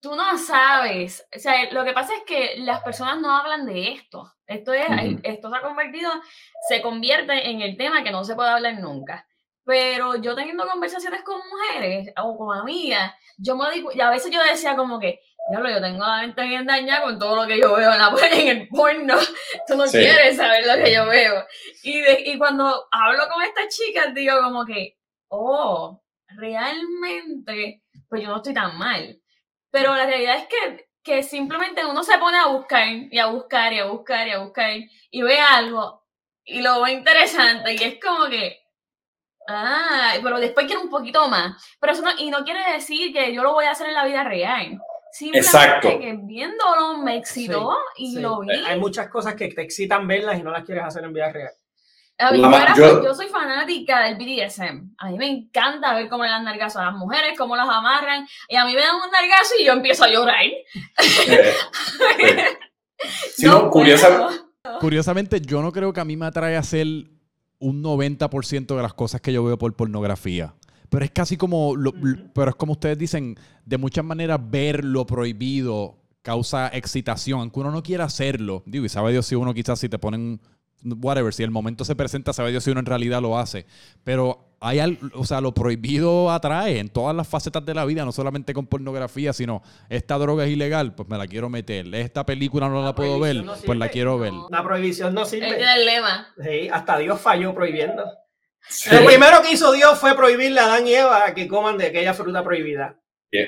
[0.00, 3.92] Tú no sabes, o sea, lo que pasa es que las personas no hablan de
[3.92, 4.32] esto.
[4.46, 4.86] Esto, es,
[5.24, 6.10] esto se ha convertido,
[6.68, 9.26] se convierte en el tema que no se puede hablar nunca.
[9.64, 14.30] Pero yo teniendo conversaciones con mujeres o con amigas, yo me digo, y a veces
[14.30, 15.20] yo decía como que,
[15.52, 18.48] yo tengo la mente bien dañada con todo lo que yo veo en, la, en
[18.48, 19.14] el porno.
[19.66, 21.46] Tú no quieres saber lo que yo veo.
[21.82, 28.36] Y, y cuando hablo con estas chicas, digo como que, oh, realmente, pues yo no
[28.36, 29.20] estoy tan mal.
[29.70, 33.72] Pero la realidad es que, que simplemente uno se pone a buscar y a buscar
[33.72, 34.72] y a buscar y a buscar
[35.10, 36.06] y ve algo
[36.44, 38.60] y lo ve interesante y es como que,
[39.48, 41.62] ah, pero después quiero un poquito más.
[41.80, 44.06] Pero eso no, y no quiere decir que yo lo voy a hacer en la
[44.06, 44.80] vida real.
[45.20, 45.98] Exacto.
[45.98, 48.50] que viéndolo me excitó y lo vi.
[48.50, 51.52] Hay muchas cosas que te excitan verlas y no las quieres hacer en vida real.
[52.76, 54.94] yo, soy fanática del BDSM.
[54.98, 58.26] A mí me encanta ver cómo le dan nargazo a las mujeres, cómo las amarran.
[58.48, 60.44] Y a mí me dan un nargazo y yo empiezo a llorar.
[64.80, 66.86] curiosamente, yo no creo que a mí me atrae hacer
[67.58, 70.54] un 90% de las cosas que yo veo por pornografía.
[70.88, 71.74] Pero es casi como,
[72.34, 77.70] pero es como ustedes dicen, de muchas maneras ver lo prohibido causa excitación, aunque uno
[77.70, 78.64] no quiera hacerlo.
[78.66, 80.40] Digo, y sabe Dios si uno quizás si te ponen,
[80.82, 83.64] whatever, si el momento se presenta, sabe Dios si uno en realidad lo hace.
[84.02, 88.04] Pero hay algo, o sea, lo prohibido atrae en todas las facetas de la vida,
[88.04, 91.94] no solamente con pornografía, sino esta droga es ilegal, pues me la quiero meter.
[91.94, 94.32] Esta película no la, puedo ver, pues la quiero ver.
[94.50, 95.62] La prohibición no sirve.
[95.62, 96.26] Es el lema.
[96.42, 98.02] Sí, hasta Dios falló prohibiendo.
[98.90, 102.14] Lo primero que hizo Dios fue prohibirle a Adán y Eva que coman de aquella
[102.14, 102.98] fruta prohibida.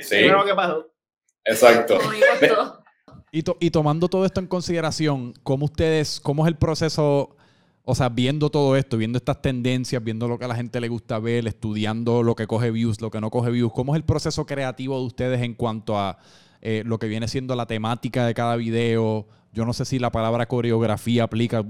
[0.02, 0.22] Sí.
[0.28, 0.86] Lo que pasó.
[1.44, 1.98] Exacto.
[3.32, 7.36] y, y tomando todo esto en consideración, ¿cómo ustedes, cómo es el proceso,
[7.82, 10.88] o sea, viendo todo esto, viendo estas tendencias, viendo lo que a la gente le
[10.88, 14.04] gusta ver, estudiando lo que coge views, lo que no coge views, ¿cómo es el
[14.04, 16.18] proceso creativo de ustedes en cuanto a
[16.60, 19.26] eh, lo que viene siendo la temática de cada video?
[19.52, 21.62] Yo no sé si la palabra coreografía aplica.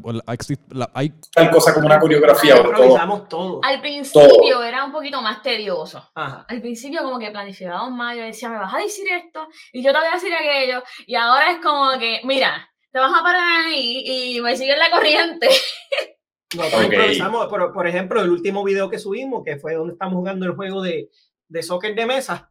[0.94, 2.56] Hay tal cosa como una coreografía.
[2.56, 3.60] Improvisamos todo.
[3.62, 6.10] Al principio era un poquito más tedioso.
[6.14, 8.16] Al principio como que planificábamos más.
[8.16, 10.82] Yo decía, me vas a decir esto y yo te voy a decir aquello.
[11.06, 14.90] Y ahora es como que, mira, te vas a parar ahí y me sigues la
[14.90, 15.48] corriente.
[16.56, 20.46] Nosotros improvisamos, por, por, ejemplo, el último video que subimos, que fue donde estamos jugando
[20.46, 21.10] el juego de,
[21.46, 22.50] de soccer de mesa,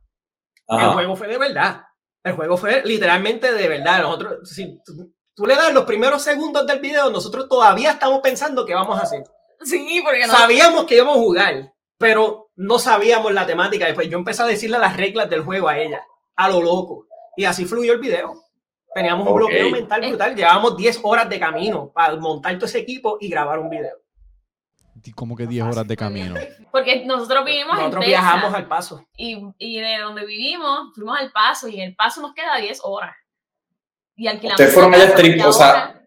[0.68, 1.84] el juego fue de verdad.
[2.24, 4.02] El juego fue literalmente de verdad.
[4.02, 5.14] Nosotros, si, tú
[5.46, 9.24] le das los primeros segundos del video, nosotros todavía estamos pensando qué vamos a hacer.
[9.62, 10.34] Sí, porque no.
[10.34, 13.86] Sabíamos que íbamos a jugar, pero no sabíamos la temática.
[13.86, 16.02] Después yo empecé a decirle las reglas del juego a ella,
[16.36, 17.08] a lo loco.
[17.36, 18.34] Y así fluyó el video.
[18.96, 20.36] Teníamos un bloqueo mental brutal.
[20.36, 23.96] Llevábamos 10 horas de camino para montar todo ese equipo y grabar un video.
[25.16, 26.34] ¿Cómo que 10 horas de camino?
[26.72, 29.06] Porque nosotros vivimos nosotros viajamos al paso.
[29.16, 32.80] Y, y de donde vivimos, fuimos al paso y en el paso nos queda 10
[32.84, 33.16] horas
[34.18, 34.60] y alquilamos.
[34.60, 35.98] Ustedes fueron allá estrictos, o sea,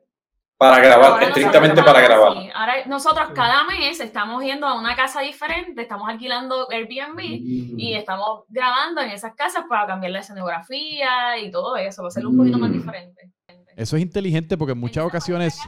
[0.58, 2.36] para grabar, estrictamente para grabar.
[2.54, 7.96] Ahora nosotros cada mes estamos yendo a una casa diferente, estamos alquilando Airbnb y mm.
[7.96, 12.36] estamos grabando en esas casas para cambiar la escenografía y todo eso, para hacerlo un
[12.36, 12.74] poquito más mm.
[12.74, 13.30] diferente.
[13.74, 15.58] Eso es inteligente porque en muchas ocasiones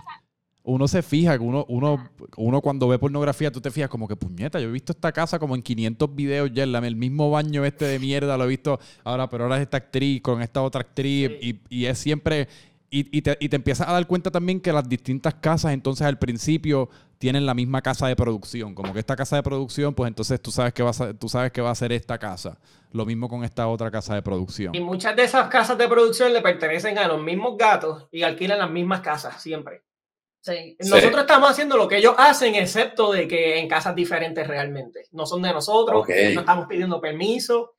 [0.64, 4.61] uno se fija, uno, uno, uno cuando ve pornografía, tú te fijas como que puñeta,
[4.61, 7.98] yo he visto esta casa como en 500 videos ya, el mismo baño este de
[7.98, 11.61] mierda lo he visto ahora, pero ahora es esta actriz con esta otra actriz y,
[11.68, 12.48] y, es siempre...
[12.94, 16.07] Y, y, te, y te empiezas a dar cuenta también que las distintas casas entonces
[16.07, 20.09] al principio tienen la misma casa de producción, como que esta casa de producción, pues
[20.09, 22.59] entonces tú sabes que, vas a, tú sabes que va a ser esta casa.
[22.90, 24.75] Lo mismo con esta otra casa de producción.
[24.75, 28.59] Y muchas de esas casas de producción le pertenecen a los mismos gatos y alquilan
[28.59, 29.83] las mismas casas siempre.
[30.81, 35.05] Nosotros estamos haciendo lo que ellos hacen, excepto de que en casas diferentes realmente.
[35.12, 37.74] No son de nosotros, no estamos pidiendo permiso.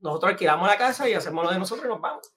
[0.00, 2.32] Nosotros alquilamos la casa y hacemos lo de nosotros y nos vamos.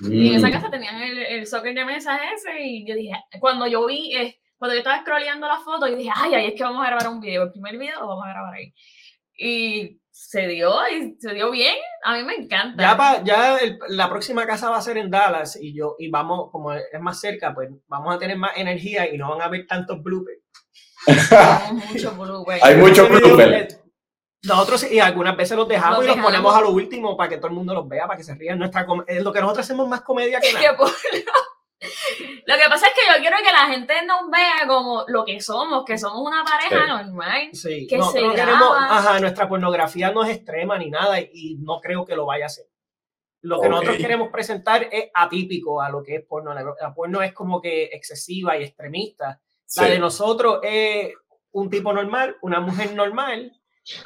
[0.00, 0.52] Y en esa mm.
[0.52, 4.40] casa tenían el, el soccer de mesa ese y yo dije, cuando yo vi, eh,
[4.56, 7.08] cuando yo estaba scrolleando la foto, yo dije, ay, ay, es que vamos a grabar
[7.08, 7.44] un video.
[7.44, 8.72] El primer video lo vamos a grabar ahí.
[9.36, 11.74] y se dio y se dio bien.
[12.04, 12.80] A mí me encanta.
[12.80, 16.72] Ya, ya la próxima casa va a ser en Dallas y yo y vamos, como
[16.72, 20.00] es más cerca, pues vamos a tener más energía y no van a haber tantos
[20.02, 20.40] bloopers.
[22.62, 23.80] Hay muchos bloopers.
[24.44, 27.48] Nosotros y algunas veces los dejamos y los ponemos a lo último para que todo
[27.48, 28.58] el mundo los vea, para que se rían.
[28.58, 30.76] Nuestra lo que nosotros hacemos más comedia que nada.
[32.46, 35.40] Lo que pasa es que yo quiero que la gente nos vea como lo que
[35.40, 37.48] somos, que somos una pareja normal.
[37.52, 42.04] Sí, que se queremos, ajá, nuestra pornografía no es extrema ni nada y no creo
[42.04, 42.66] que lo vaya a ser.
[43.40, 46.54] Lo que nosotros queremos presentar es atípico a lo que es porno.
[46.54, 49.40] La porno es como que excesiva y extremista.
[49.76, 51.12] La de nosotros es
[51.52, 53.52] un tipo normal, una mujer normal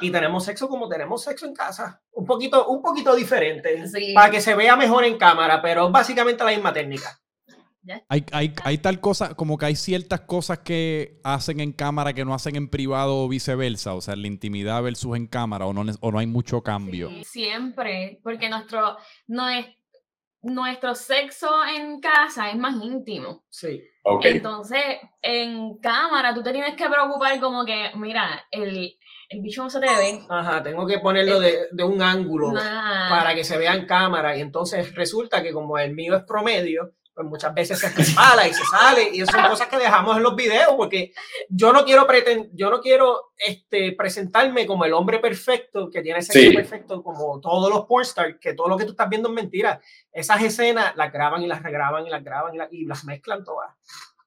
[0.01, 2.01] y tenemos sexo como tenemos sexo en casa.
[2.11, 3.81] Un poquito, un poquito diferente
[4.13, 7.19] para que se vea mejor en cámara, pero básicamente la misma técnica.
[8.07, 12.25] Hay, hay, hay, tal cosa, como que hay ciertas cosas que hacen en cámara que
[12.25, 15.83] no hacen en privado o viceversa, o sea, la intimidad versus en cámara, o no,
[16.01, 17.09] o no hay mucho cambio.
[17.23, 19.65] siempre, porque nuestro, no es,
[20.41, 23.43] nuestro sexo en casa es más íntimo.
[23.49, 23.81] Sí.
[24.23, 24.81] Entonces,
[25.21, 28.97] en cámara tú te tienes que preocupar como que, mira, el,
[29.29, 30.21] el bicho no se te ve.
[30.29, 34.37] Ajá, tengo que ponerlo de, de un ángulo para que se vea en cámara.
[34.37, 38.53] Y entonces resulta que como el mío es promedio, pues muchas veces se resbala y
[38.53, 41.11] se sale y son cosas que dejamos en los videos porque
[41.49, 46.21] yo no quiero pretend, yo no quiero este, presentarme como el hombre perfecto que tiene
[46.21, 49.81] sexo perfecto como todos los pornstars que todo lo que tú estás viendo es mentira.
[50.13, 53.75] Esas escenas las graban y las regraban y las graban y, las mezclan todas.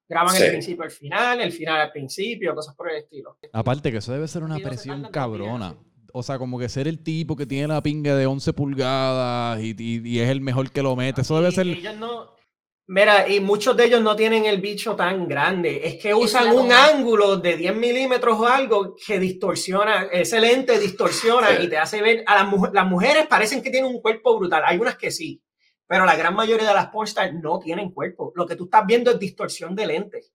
[0.07, 3.39] Graban el principio al final el final al principio cosas por el estilo.
[3.55, 5.77] Aparte que eso debe ser una presión cabrona.
[6.13, 9.75] o sea, como que ser el tipo que tiene la pinga de 11 pulgadas y,
[9.79, 11.23] y, es el mejor que lo mete.
[11.23, 11.67] Eso debe ser.
[11.67, 12.42] Ellos no,
[12.89, 15.81] Mira, y muchos de ellos no tienen el bicho tan grande.
[15.85, 21.61] Es que usan un ángulo de 10 milímetros o algo que distorsiona, ese lente distorsiona
[21.61, 22.25] y te hace ver.
[22.27, 24.63] A las, las, mujeres parecen que tienen un cuerpo brutal.
[24.67, 25.43] Hay unas que sí,
[25.87, 28.33] pero la gran mayoría de las pornstars no tienen cuerpo.
[28.35, 30.33] Lo que tú estás viendo es distorsión de lentes.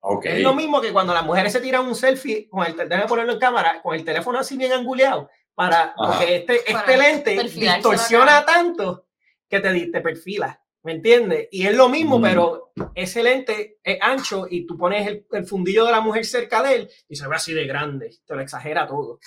[0.00, 0.38] Okay.
[0.38, 3.32] Es lo mismo que cuando las mujeres se tiran un selfie con el teléfono ponerlo
[3.34, 9.06] en cámara, con el teléfono así bien anguleado, para, porque este, este lente distorsiona tanto
[9.48, 10.59] que te, te perfila.
[10.82, 11.48] ¿Me entiendes?
[11.50, 12.22] Y es lo mismo, mm.
[12.22, 16.74] pero ese lente es ancho y tú pones el, fundillo de la mujer cerca de
[16.74, 18.10] él y se ve así de grande.
[18.26, 19.18] Te lo exagera todo.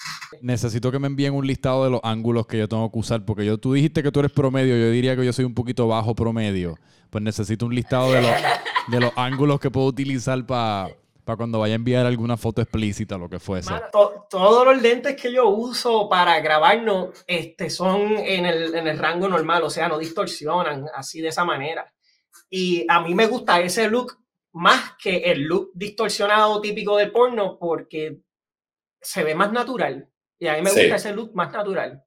[0.42, 3.46] Necesito que me envíen un listado de los ángulos que yo tengo que usar, porque
[3.46, 6.16] yo, tú dijiste que tú eres promedio, yo diría que yo soy un poquito bajo
[6.16, 6.76] promedio.
[7.12, 8.32] Pues necesito un listado de los,
[8.88, 10.90] de los ángulos que puedo utilizar para
[11.24, 13.74] para cuando vaya a enviar alguna foto explícita, lo que fuese.
[13.92, 19.28] todos los lentes que yo uso para grabarnos este, son en el, en el rango
[19.28, 21.92] normal, o sea, no distorsionan así de esa manera.
[22.50, 24.18] Y a mí me gusta ese look
[24.54, 28.22] más que el look distorsionado típico del porno porque
[29.02, 30.10] se ve más natural.
[30.40, 32.04] Y a mí me gusta ese look más natural.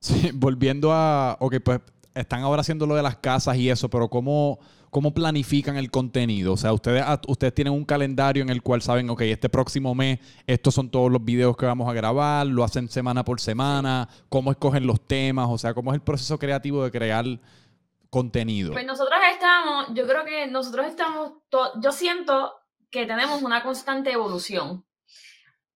[0.00, 1.80] Sí, volviendo a, ok, pues
[2.14, 4.58] están ahora haciendo lo de las casas y eso, pero ¿cómo,
[4.94, 6.52] ¿cómo planifican el contenido?
[6.52, 10.20] O sea, ustedes, ustedes tienen un calendario en el cual saben, ok, este próximo mes,
[10.46, 14.52] estos son todos los videos que vamos a grabar, lo hacen semana por semana, cómo
[14.52, 17.24] escogen los temas, o sea, cómo es el proceso creativo de crear
[18.08, 18.70] contenido.
[18.72, 21.32] Pues nosotros estamos, yo creo que nosotros estamos,
[21.82, 22.52] yo siento
[22.88, 24.84] que tenemos una constante evolución.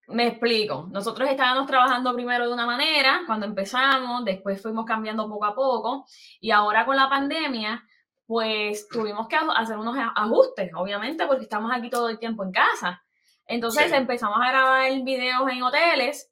[0.06, 0.88] Me explico.
[0.92, 6.06] Nosotros estábamos trabajando primero de una manera cuando empezamos, después fuimos cambiando poco a poco
[6.40, 7.84] y ahora con la pandemia,
[8.28, 13.02] pues tuvimos que hacer unos ajustes, obviamente, porque estamos aquí todo el tiempo en casa.
[13.46, 16.30] Entonces empezamos a grabar videos en hoteles,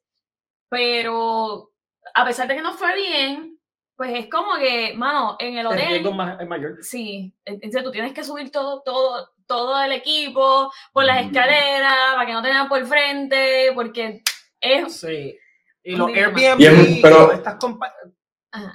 [0.69, 1.71] pero
[2.13, 3.59] a pesar de que nos fue bien,
[3.95, 6.05] pues es como que, mano, en el hotel.
[6.39, 6.77] El mayor.
[6.83, 12.27] Sí, entonces tú tienes que subir todo, todo, todo el equipo por las escaleras, para
[12.27, 14.21] que no te vean por frente, porque
[14.61, 14.99] es...
[14.99, 15.35] Sí.
[15.81, 17.31] Y los Airbnb, pero...
[17.31, 17.57] estas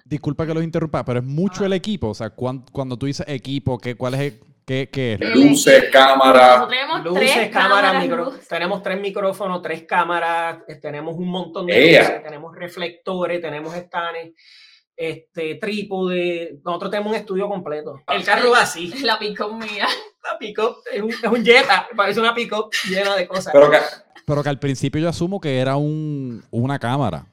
[0.05, 2.09] Disculpa que los interrumpa, pero es mucho el equipo.
[2.09, 4.35] O sea, cuando, tú dices equipo, ¿qué, ¿cuál es
[4.67, 5.21] qué, qué es?
[5.35, 6.69] Luces, cámaras.
[7.05, 8.05] Luces, cámaras,
[8.49, 14.33] tenemos tres micrófonos, tres cámaras, eh, tenemos un montón de cosas, tenemos reflectores, tenemos estanes
[14.97, 16.61] este, trípode.
[16.65, 18.01] Nosotros tenemos un estudio completo.
[18.09, 18.93] El carro va así.
[19.03, 19.87] La pick-up mía.
[20.23, 23.53] La pick-up es un, es un Jetta, parece una pick-up llena de cosas.
[23.53, 23.79] Pero que,
[24.25, 27.27] pero que al principio yo asumo que era un, una cámara.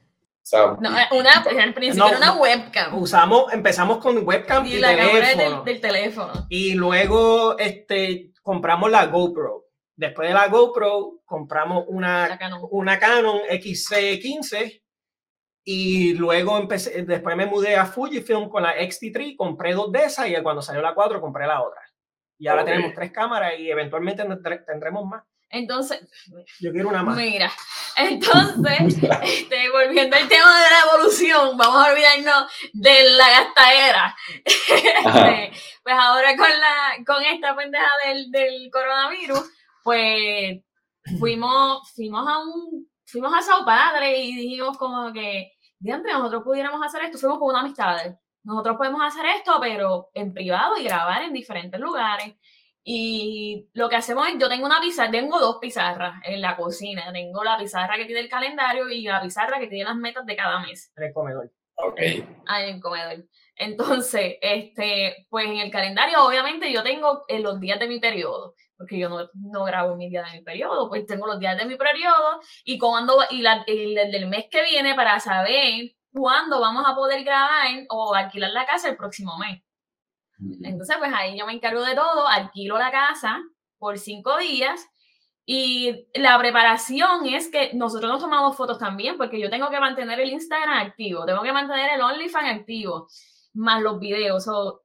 [0.52, 2.98] No, eh, una, al principio era una webcam.
[2.98, 5.62] Usamos, empezamos con webcam y, y la teléfono.
[5.62, 6.32] Del, teléfono.
[6.48, 9.66] Y luego este, compramos la GoPro.
[9.96, 12.60] Después de la GoPro, compramos una, Canon.
[12.70, 14.82] una Canon XC15
[15.64, 20.28] y luego empecé, después me mudé a Fujifilm con la X-T3, compré dos de esas
[20.28, 21.80] y cuando salió la 4 compré la otra.
[22.38, 24.24] Y ahora tenemos tres cámaras y eventualmente
[24.66, 25.22] tendremos más.
[25.50, 26.00] Entonces,
[26.60, 27.16] yo quiero una más.
[27.16, 27.50] Mira,
[27.96, 34.16] entonces, este, volviendo al tema de la evolución, vamos a olvidarnos de la gastadera.
[34.44, 39.50] Este, pues ahora con la, con esta pendeja del, del coronavirus,
[39.82, 40.60] pues
[41.18, 46.80] fuimos, fuimos a un, fuimos a Sao Padre y dijimos como que, diantre, nosotros pudiéramos
[46.86, 48.16] hacer esto, fuimos con una amistad.
[48.42, 52.36] Nosotros podemos hacer esto, pero en privado y grabar en diferentes lugares.
[52.82, 57.12] Y lo que hacemos es, yo tengo una pizarra, tengo dos pizarras en la cocina.
[57.12, 60.36] Tengo la pizarra que tiene el calendario y la pizarra que tiene las metas de
[60.36, 60.92] cada mes.
[60.96, 61.50] En el comedor.
[61.76, 62.00] Ok.
[62.46, 63.24] Ah, en el comedor.
[63.56, 68.54] Entonces, este, pues en el calendario, obviamente, yo tengo en los días de mi periodo,
[68.76, 71.66] porque yo no, no grabo mi día de mi periodo, pues tengo los días de
[71.66, 76.84] mi periodo y cuando, y la, el, del mes que viene para saber cuándo vamos
[76.86, 79.62] a poder grabar o alquilar la casa el próximo mes.
[80.62, 83.42] Entonces, pues ahí yo me encargo de todo, alquilo la casa
[83.78, 84.88] por cinco días
[85.52, 90.20] y la preparación es que nosotros nos tomamos fotos también, porque yo tengo que mantener
[90.20, 93.08] el Instagram activo, tengo que mantener el OnlyFans activo,
[93.54, 94.46] más los videos.
[94.48, 94.82] O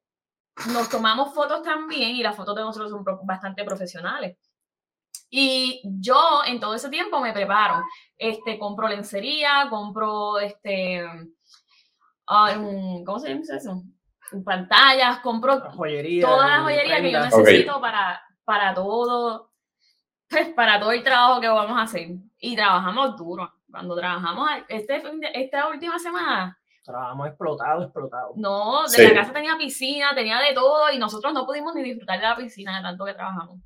[0.74, 4.38] nos tomamos fotos también y las fotos de nosotros son bastante profesionales.
[5.30, 7.84] Y yo en todo ese tiempo me preparo.
[8.18, 11.04] Este, compro lencería, compro este,
[12.28, 13.84] um, ¿cómo se llama eso?
[14.44, 19.52] Pantallas, compro joyería, toda la joyería que yo necesito para, para todo,
[20.30, 22.10] pues, para todo el trabajo que vamos a hacer.
[22.40, 23.52] Y trabajamos duro.
[23.70, 26.58] Cuando trabajamos este, esta última semana.
[26.84, 28.34] Trabajamos explotado, explotado.
[28.36, 32.20] No, de la casa tenía piscina, tenía de todo y nosotros no pudimos ni disfrutar
[32.20, 33.60] de la piscina de tanto que trabajamos.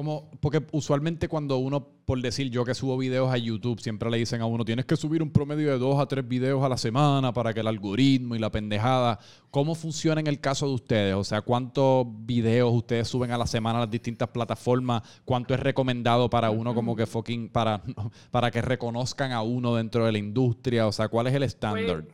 [0.00, 4.16] Como, porque usualmente cuando uno, por decir yo que subo videos a YouTube, siempre le
[4.16, 6.78] dicen a uno, tienes que subir un promedio de dos a tres videos a la
[6.78, 9.18] semana para que el algoritmo y la pendejada.
[9.50, 11.14] ¿Cómo funciona en el caso de ustedes?
[11.16, 15.02] O sea, ¿cuántos videos ustedes suben a la semana a las distintas plataformas?
[15.26, 17.82] ¿Cuánto es recomendado para uno como que fucking, para,
[18.30, 20.86] para que reconozcan a uno dentro de la industria?
[20.86, 22.04] O sea, ¿cuál es el estándar?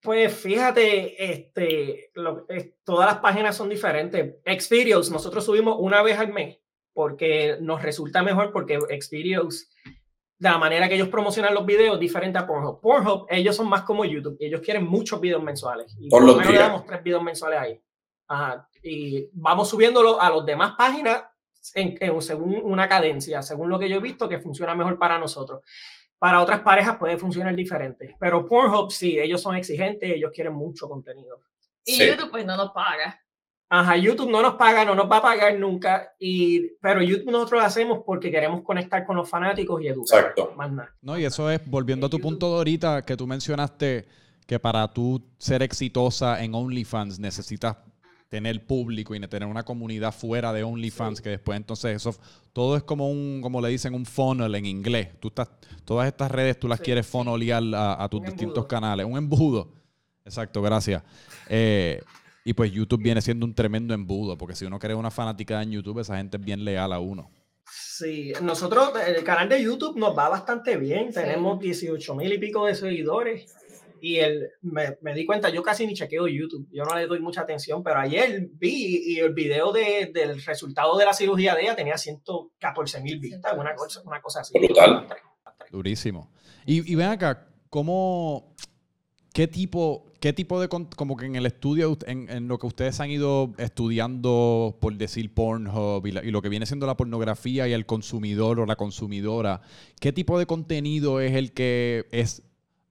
[0.00, 2.10] Pues, pues, fíjate, este,
[2.84, 4.36] todas las páginas son diferentes.
[4.46, 6.63] Xvideos, nosotros subimos una vez al mes
[6.94, 9.68] porque nos resulta mejor porque Xvideos,
[10.38, 12.80] de la manera que ellos promocionan los videos, diferente a Pornhub.
[12.80, 15.94] Pornhub, ellos son más como YouTube, ellos quieren muchos videos mensuales.
[15.98, 17.82] Y por lo menos le damos tres videos mensuales ahí.
[18.82, 21.24] Y vamos subiéndolo a las demás páginas
[21.74, 25.62] en, según una cadencia, según lo que yo he visto que funciona mejor para nosotros.
[26.18, 30.88] Para otras parejas puede funcionar diferente, pero Pornhub sí, ellos son exigentes, ellos quieren mucho
[30.88, 31.40] contenido.
[31.84, 33.20] Y YouTube pues no nos paga.
[33.76, 37.60] Ajá, YouTube no nos paga, no nos va a pagar nunca, y, pero YouTube nosotros
[37.60, 40.20] lo hacemos porque queremos conectar con los fanáticos y educar.
[40.20, 40.52] Exacto.
[40.56, 40.94] Más nada.
[41.02, 44.06] No, y eso es, volviendo a tu punto de ahorita, que tú mencionaste
[44.46, 47.76] que para tú ser exitosa en OnlyFans necesitas
[48.28, 52.14] tener público y tener una comunidad fuera de OnlyFans, que después entonces eso,
[52.52, 55.18] todo es como un, como le dicen, un funnel en inglés.
[55.18, 55.48] Tú estás,
[55.84, 59.04] todas estas redes tú las quieres funnelear a, a tus distintos canales.
[59.04, 59.72] Un embudo.
[60.24, 61.02] Exacto, gracias.
[61.48, 62.00] Eh,
[62.44, 65.72] y pues YouTube viene siendo un tremendo embudo, porque si uno crea una fanática en
[65.72, 67.30] YouTube, esa gente es bien leal a uno.
[67.70, 71.10] Sí, nosotros, el canal de YouTube nos va bastante bien.
[71.10, 73.54] Tenemos 18 mil y pico de seguidores.
[74.00, 76.68] Y el, me, me, di cuenta, yo casi ni chequeo YouTube.
[76.70, 80.98] Yo no le doy mucha atención, pero ayer vi y el video de, del resultado
[80.98, 84.58] de la cirugía de ella tenía 114 mil vistas, una cosa, una cosa así.
[84.58, 85.06] Brutal.
[85.70, 86.30] Durísimo.
[86.66, 88.54] Y, y ven acá, ¿cómo,
[89.32, 93.10] qué tipo, ¿Qué tipo de, como que en el estudio, en, lo que ustedes han
[93.10, 98.58] ido estudiando, por decir Pornhub y, lo que viene siendo la pornografía y el consumidor
[98.58, 99.60] o la consumidora,
[100.00, 102.42] qué tipo de contenido es el que es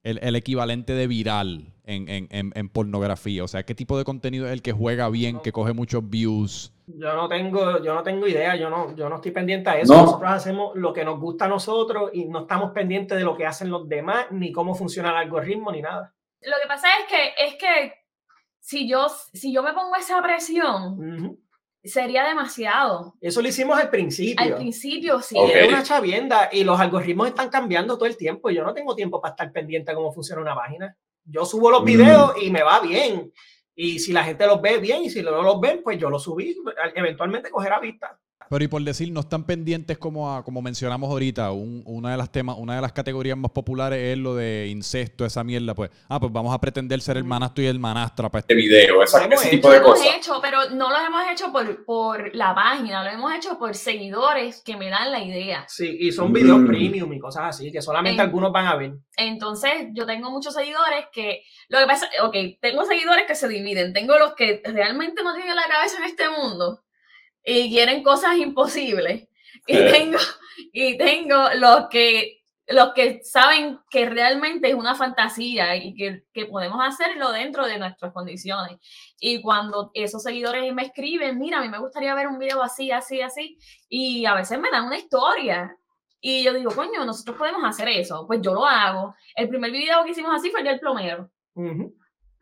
[0.03, 3.43] el, equivalente de viral en, pornografía?
[3.43, 6.71] O sea, ¿qué tipo de contenido es el que juega bien, que coge muchos views?
[6.85, 9.91] Yo no tengo, yo no tengo idea, yo no, yo no estoy pendiente a eso.
[9.95, 13.47] Nosotros hacemos lo que nos gusta a nosotros y no estamos pendientes de lo que
[13.47, 16.13] hacen los demás, ni cómo funciona el algoritmo, ni nada.
[16.45, 17.93] Lo que pasa es que, es que
[18.59, 21.37] si, yo, si yo me pongo esa presión,
[21.83, 23.15] sería demasiado.
[23.19, 24.43] Eso lo hicimos al principio.
[24.43, 25.35] Al principio, sí.
[25.37, 28.49] Es una chavienda y los algoritmos están cambiando todo el tiempo.
[28.49, 30.95] Yo no tengo tiempo para estar pendiente de cómo funciona una página.
[31.25, 33.31] Yo subo los videos y me va bien.
[33.75, 36.23] Y si la gente los ve bien y si no los ven, pues yo los
[36.23, 36.55] subí.
[36.95, 38.19] Eventualmente cogerá vista.
[38.53, 42.55] Pero y por decir, no están pendientes como, como mencionamos ahorita, una de las temas,
[42.59, 46.31] una de las categorías más populares es lo de incesto, esa mierda, pues, ah, pues
[46.31, 49.81] vamos a pretender ser el manastro y el manastra para este video, ese tipo de
[49.81, 50.05] cosas.
[50.05, 53.73] Hemos hecho, pero no lo hemos hecho por, por la página, lo hemos hecho por
[53.73, 55.65] seguidores que me dan la idea.
[55.67, 56.67] Sí, y son videos mm.
[56.67, 58.93] premium y cosas así, que solamente algunos van a ver.
[59.17, 63.93] Entonces, yo tengo muchos seguidores que, lo que pasa, ok, tengo seguidores que se dividen,
[63.93, 66.82] tengo los que realmente no tienen la cabeza en este mundo
[67.45, 69.27] y quieren cosas imposibles.
[69.65, 70.17] Y tengo,
[70.73, 76.45] y tengo los que los que saben que realmente es una fantasía y que, que,
[76.45, 78.77] podemos hacerlo dentro de nuestras condiciones.
[79.19, 82.91] Y cuando esos seguidores me escriben, mira, a mí me gustaría ver un video así,
[82.91, 83.57] así, así,
[83.89, 85.77] y a veces me dan una historia.
[86.21, 88.25] Y yo digo, coño, nosotros podemos hacer eso.
[88.25, 89.13] Pues yo lo hago.
[89.35, 91.29] El primer video que hicimos así fue el del plomero.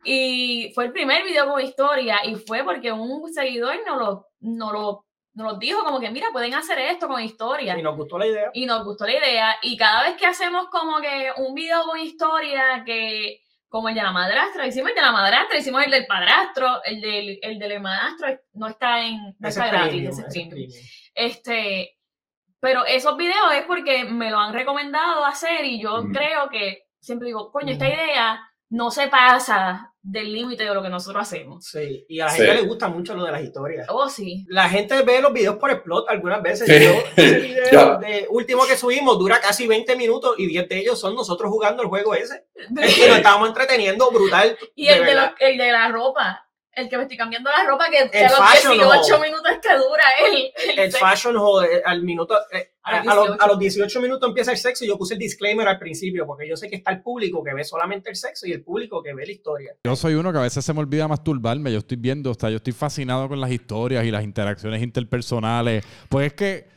[0.04, 4.72] Y fue el primer video con historia y fue porque un seguidor no lo, no
[4.72, 7.78] lo nos dijo como que, mira, pueden hacer esto con historia.
[7.78, 8.50] Y nos gustó la idea.
[8.52, 9.56] Y nos gustó la idea.
[9.62, 14.02] Y cada vez que hacemos como que un video con historia, que como el de
[14.02, 17.80] la madrastra, hicimos el de la madrastra, hicimos el del padrastro, el del, el del
[17.80, 20.22] madrastro no está en, no está gratis,
[21.14, 21.96] Este,
[22.60, 27.28] pero esos videos es porque me lo han recomendado hacer y yo creo que siempre
[27.28, 31.66] digo, coño, esta idea no se pasa del límite de lo que nosotros hacemos.
[31.66, 33.86] Sí, y a la gente le gusta mucho lo de las historias.
[33.90, 34.46] Oh, sí.
[34.48, 36.66] La gente ve los videos por explot algunas veces.
[37.16, 41.14] ese video de último que subimos dura casi 20 minutos y 10 de ellos son
[41.14, 42.46] nosotros jugando el juego ese.
[42.80, 44.56] es que nos estábamos entreteniendo brutal.
[44.74, 47.98] Y el de, el de la ropa el que me estoy cambiando la ropa, que,
[47.98, 50.52] a los 18 minutos que dura él.
[50.78, 54.84] El, fashion jode, al minuto, eh, a, los, a, los, 18 minutos empieza el sexo
[54.84, 57.52] y yo puse el disclaimer al principio, porque yo sé que está el público que
[57.52, 59.74] ve solamente el sexo y el público que ve la historia.
[59.84, 62.48] Yo soy uno que a veces se me olvida masturbarme, yo estoy viendo, o sea,
[62.48, 66.72] yo estoy fascinado con las historias y las interacciones interpersonales, pues es que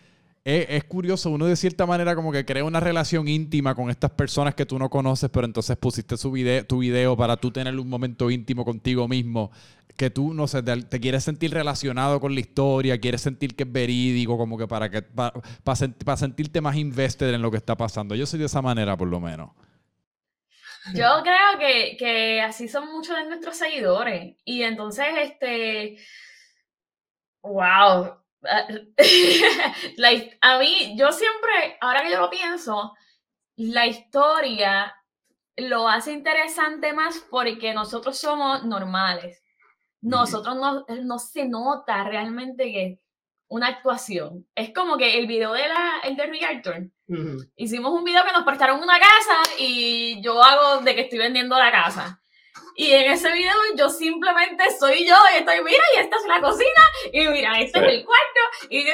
[0.45, 4.53] es, curioso, uno de cierta manera como que crea una relación íntima con estas personas
[4.53, 7.89] que tú no conoces, pero entonces pusiste su video, tu video para tú tener un
[7.89, 9.49] momento íntimo contigo mismo,
[9.97, 13.71] que tú, no sé, te, quieres sentir relacionado con la historia, quieres sentir que es
[13.71, 18.15] verídico, como que para que para, sentirte más invested en lo que está pasando.
[18.15, 19.51] Yo soy de esa manera, por lo menos.
[20.93, 24.35] Yo creo que, que así son muchos de nuestros seguidores.
[24.43, 25.97] Y entonces, este,
[27.41, 28.17] wow,
[30.41, 32.93] a mí, yo siempre, ahora que yo lo pienso,
[33.55, 34.95] la historia
[35.57, 39.41] lo hace interesante más porque nosotros somos normales.
[40.05, 42.99] Nosotros no, no se nota realmente que
[43.47, 44.45] una actuación.
[44.53, 46.91] Es como que el video de la, el de Realtor.
[47.55, 51.57] Hicimos un video que nos prestaron una casa y yo hago de que estoy vendiendo
[51.57, 52.21] la casa.
[52.75, 56.39] Y en ese video yo simplemente soy yo y estoy, mira, y esta es la
[56.39, 56.81] cocina,
[57.11, 58.39] y mira, este es el cuarto.
[58.69, 58.85] Y,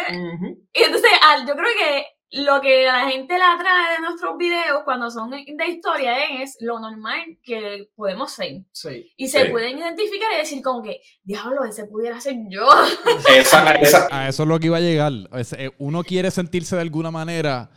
[0.73, 1.11] entonces
[1.45, 5.31] yo creo que lo que a la gente la atrae de nuestros videos cuando son
[5.31, 8.63] de historia es lo normal que podemos ser.
[9.17, 12.67] Y se pueden identificar y decir como que, diablo, ese pudiera ser yo.
[14.11, 15.11] A eso es lo que iba a llegar.
[15.57, 17.69] Eh, uno quiere sentirse de alguna manera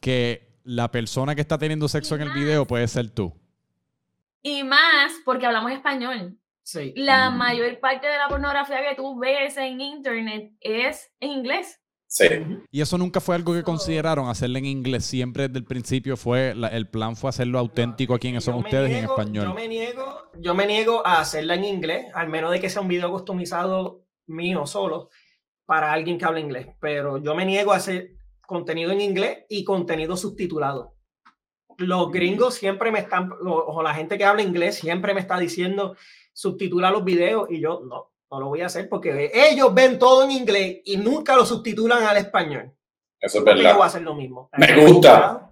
[0.00, 3.34] que la persona que está teniendo sexo en el video puede ser tú.
[4.40, 6.38] Y más porque hablamos español.
[6.62, 6.92] Sí.
[6.96, 11.80] La mayor parte de la pornografía que tú ves en internet es en inglés.
[12.12, 12.26] Sí.
[12.72, 15.04] Y eso nunca fue algo que consideraron, hacerlo en inglés.
[15.04, 19.04] Siempre desde el principio fue, el plan fue hacerlo auténtico a quienes son ustedes en
[19.04, 19.46] español.
[19.46, 22.82] Yo me, niego, yo me niego a hacerla en inglés, al menos de que sea
[22.82, 25.10] un video customizado mío solo
[25.66, 26.66] para alguien que hable inglés.
[26.80, 30.96] Pero yo me niego a hacer contenido en inglés y contenido subtitulado
[31.80, 35.96] los gringos siempre me están, o, la gente que habla inglés siempre me está diciendo
[36.32, 40.24] subtitula los videos y yo no, no lo voy a hacer porque ellos ven todo
[40.24, 42.72] en inglés y nunca lo subtitulan al español.
[43.20, 43.70] Eso es verdad.
[43.70, 44.48] Yo voy a hacer lo mismo.
[44.56, 45.50] Me gusta.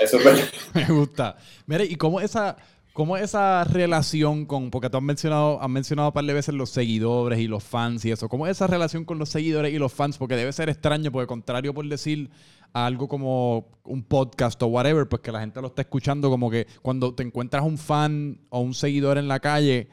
[0.00, 0.44] Eso es verdad.
[0.74, 1.36] me gusta.
[1.66, 2.56] Mire, ¿y cómo esa,
[2.92, 6.70] cómo esa relación con, porque tú has mencionado, has mencionado un par de veces los
[6.70, 9.92] seguidores y los fans y eso, ¿cómo es esa relación con los seguidores y los
[9.92, 10.18] fans?
[10.18, 12.30] Porque debe ser extraño, porque contrario por decir
[12.72, 16.66] algo como un podcast o whatever, pues que la gente lo está escuchando, como que
[16.82, 19.88] cuando te encuentras un fan o un seguidor en la calle,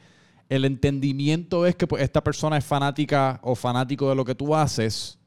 [0.48, 4.54] el entendimiento es que pues, esta persona es fanática o fanático de lo que tú
[4.54, 5.18] haces,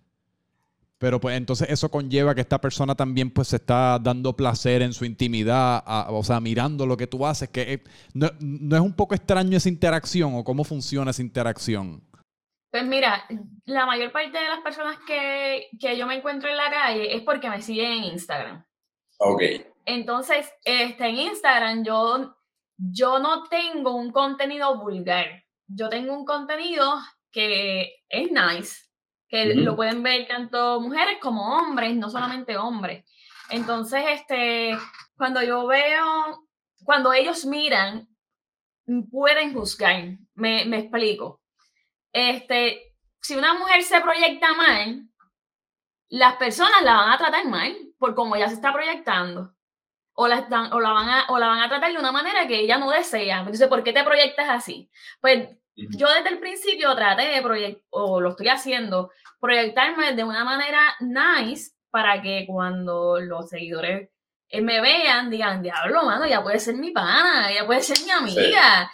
[0.97, 4.91] pero pues entonces eso conlleva que esta persona también pues se está dando placer en
[4.91, 8.93] su intimidad, o sea, mirando lo que tú haces, que eh, no, no es un
[8.93, 12.03] poco extraño esa interacción o cómo funciona esa interacción.
[12.71, 13.25] Pues mira,
[13.65, 17.49] la mayor parte de las personas que, yo me encuentro en la calle es porque
[17.49, 18.63] me siguen en Instagram.
[19.17, 19.41] Ok.
[19.85, 22.35] Entonces, este, en Instagram yo,
[22.79, 25.43] yo no tengo un contenido vulgar.
[25.67, 26.99] Yo tengo un contenido
[27.31, 28.87] que es nice,
[29.27, 33.05] que lo pueden ver tanto mujeres como hombres, no solamente hombres.
[33.51, 34.77] Entonces, este,
[35.15, 36.47] cuando yo veo,
[36.83, 38.07] cuando ellos miran,
[39.11, 40.17] pueden juzgar.
[40.33, 41.39] Me, me explico
[42.13, 45.07] este, si una mujer se proyecta mal,
[46.09, 49.53] las personas la van a tratar mal por cómo ella se está proyectando.
[50.21, 52.45] O la, están, o, la van a, o la van a tratar de una manera
[52.45, 53.39] que ella no desea.
[53.39, 54.89] Entonces, ¿por qué te proyectas así?
[55.21, 60.43] Pues yo desde el principio traté de proyectar, o lo estoy haciendo, proyectarme de una
[60.43, 64.09] manera nice para que cuando los seguidores
[64.49, 68.11] eh, me vean, digan, diablo, mano, ya puede ser mi pana, ya puede ser mi
[68.11, 68.91] amiga.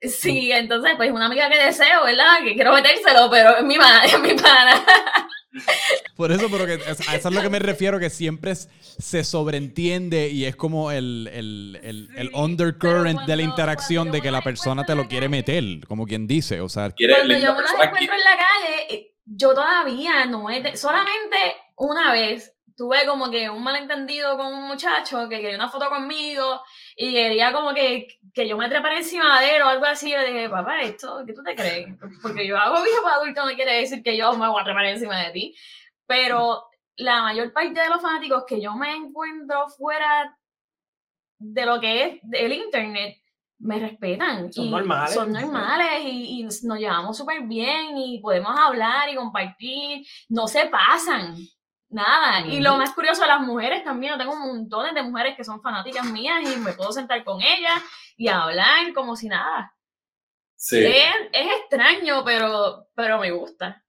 [0.00, 2.44] Sí, entonces, pues una amiga que deseo, ¿verdad?
[2.44, 4.84] Que quiero metérselo, pero es mi, es mi pana.
[6.16, 10.28] Por eso, pero que, a eso es lo que me refiero, que siempre se sobreentiende
[10.28, 15.08] y es como el, el, undercurrent de la interacción de que la persona te lo
[15.08, 16.60] quiere meter, como quien dice.
[16.60, 20.76] O sea, cuando yo me los encuentro en la calle, eh, yo todavía no he,
[20.76, 21.36] solamente
[21.76, 26.62] una vez tuve como que un malentendido con un muchacho que quería una foto conmigo
[26.96, 30.10] y quería como que, que yo me trepara encima de él o algo así.
[30.10, 31.88] Y le dije, papá, ¿esto qué tú te crees?
[32.22, 35.18] Porque yo hago viejo adulto no quiere decir que yo me voy a trepar encima
[35.18, 35.56] de ti.
[36.06, 36.64] Pero
[36.96, 40.36] la mayor parte de los fanáticos que yo me encuentro fuera
[41.38, 43.16] de lo que es el internet
[43.60, 44.52] me respetan.
[44.52, 45.14] Son normales.
[45.14, 50.06] Son normales y, y nos llevamos súper bien y podemos hablar y compartir.
[50.28, 51.36] No se pasan.
[51.90, 52.46] Nada.
[52.46, 54.12] Y lo más curioso, las mujeres también.
[54.12, 57.42] Yo tengo un montón de mujeres que son fanáticas mías y me puedo sentar con
[57.42, 57.82] ellas
[58.16, 59.74] y hablar como si nada.
[60.54, 60.78] Sí.
[60.78, 63.82] Es, extraño, pero, pero me gusta.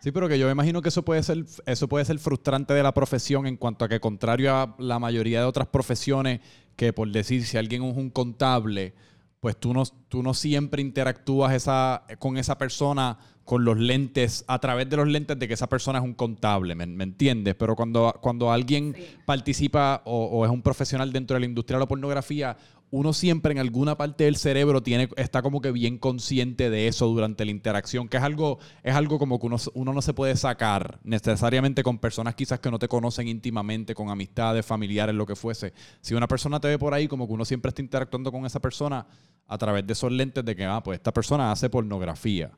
[0.00, 2.82] Sí, pero que yo me imagino que eso puede ser, eso puede ser frustrante de
[2.82, 6.40] la profesión en cuanto a que contrario a la mayoría de otras profesiones,
[6.76, 8.94] que por decir si alguien es un contable,
[9.40, 13.18] pues tú no, tú no siempre interactúas esa, con esa persona
[13.48, 16.74] con los lentes, a través de los lentes de que esa persona es un contable,
[16.74, 17.54] ¿me, entiendes?
[17.54, 18.94] Pero cuando, cuando alguien
[19.24, 22.58] participa o, es un profesional dentro de la industria de la pornografía,
[22.90, 27.06] uno siempre en alguna parte del cerebro tiene, está como que bien consciente de eso
[27.06, 30.36] durante la interacción, que es algo, es algo como que uno, uno, no se puede
[30.36, 35.36] sacar necesariamente con personas quizás que no te conocen íntimamente, con amistades, familiares, lo que
[35.36, 35.72] fuese.
[36.02, 38.60] Si una persona te ve por ahí, como que uno siempre está interactuando con esa
[38.60, 39.06] persona
[39.46, 42.50] a través de esos lentes de que, ah, pues esta persona hace pornografía.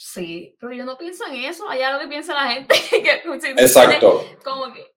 [0.00, 2.72] Sí, pero yo no pienso en eso, allá lo que piensa la gente.
[3.60, 4.24] Exacto.
[4.44, 4.94] Como que,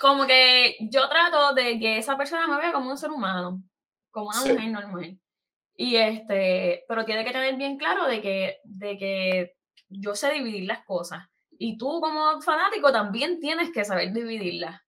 [0.00, 3.62] como que yo trato de que esa persona me vea como un ser humano
[4.10, 5.20] como una mujer normal.
[5.76, 9.56] Y este, pero tiene que tener bien claro de que, de que
[9.90, 11.28] yo sé dividir las cosas.
[11.50, 14.80] Y tú como fanático también tienes que saber dividirlas.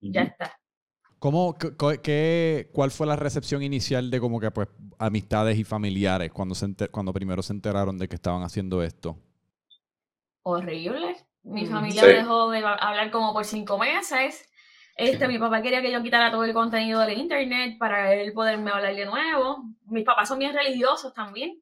[0.00, 0.58] Ya está.
[1.24, 1.56] ¿Cómo,
[2.02, 4.68] qué, ¿Cuál fue la recepción inicial de como que pues
[4.98, 9.16] amistades y familiares cuando, se cuando primero se enteraron de que estaban haciendo esto?
[10.42, 11.16] Horrible.
[11.42, 14.46] Mi familia dejó de hablar como por cinco meses.
[14.98, 18.70] Este, mi papá quería que yo quitara todo el contenido del internet para él poderme
[18.70, 19.64] hablar de nuevo.
[19.86, 21.58] Mis papás son bien religiosos también.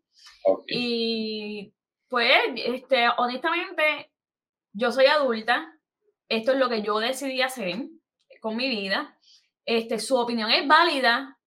[0.66, 1.72] Y
[2.08, 4.10] pues, este, honestamente,
[4.72, 5.72] yo soy adulta.
[6.28, 7.76] Esto es lo que yo decidí hacer
[8.40, 9.16] con mi vida.
[9.64, 11.38] Este, su opinión es válida,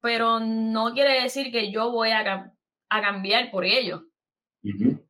[0.00, 2.52] pero no quiere decir que yo voy a,
[2.88, 4.04] a cambiar por ello.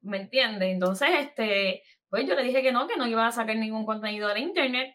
[0.03, 0.73] ¿Me entiendes?
[0.73, 4.29] Entonces, este, pues yo le dije que no, que no iba a sacar ningún contenido
[4.29, 4.95] del internet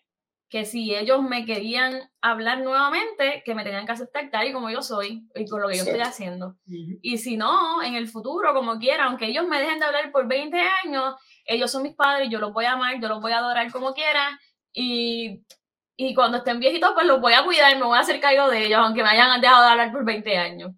[0.50, 4.70] que si ellos me querían hablar nuevamente, que me tenían que aceptar tal y como
[4.70, 6.56] yo soy y con lo que yo estoy haciendo.
[7.02, 10.28] Y si no, en el futuro, como quiera, aunque ellos me dejen de hablar por
[10.28, 13.40] 20 años, ellos son mis padres, yo los voy a amar, yo los voy a
[13.40, 14.40] adorar como quiera
[14.72, 15.44] y,
[15.98, 18.66] y cuando estén viejitos, pues los voy a cuidar, me voy a hacer cargo de
[18.66, 20.72] ellos, aunque me hayan dejado de hablar por 20 años.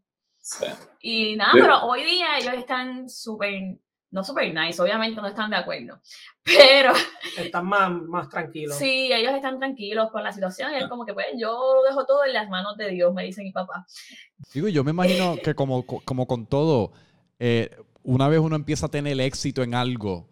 [1.01, 3.77] Y nada, pero hoy día ellos están súper
[4.09, 5.99] no super nice, obviamente no están de acuerdo,
[6.43, 6.93] pero...
[7.37, 8.75] Están más, más tranquilos.
[8.75, 12.23] Sí, ellos están tranquilos con la situación y es como que, pues, yo dejo todo
[12.25, 13.85] en las manos de Dios, me dice mi papá.
[14.53, 16.93] Digo, yo me imagino que como, como con todo,
[17.39, 20.29] eh, una vez uno empieza a tener éxito en algo,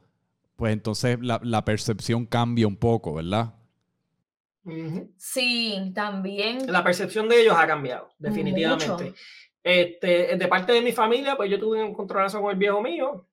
[0.56, 3.54] pues entonces la, percepción cambia un poco, ¿verdad?
[5.18, 6.72] Sí, también.
[6.72, 9.14] La percepción de ellos ha cambiado, definitivamente.
[9.64, 13.28] Este, de parte de mi familia, pues yo tuve un controlazo con el viejo mío,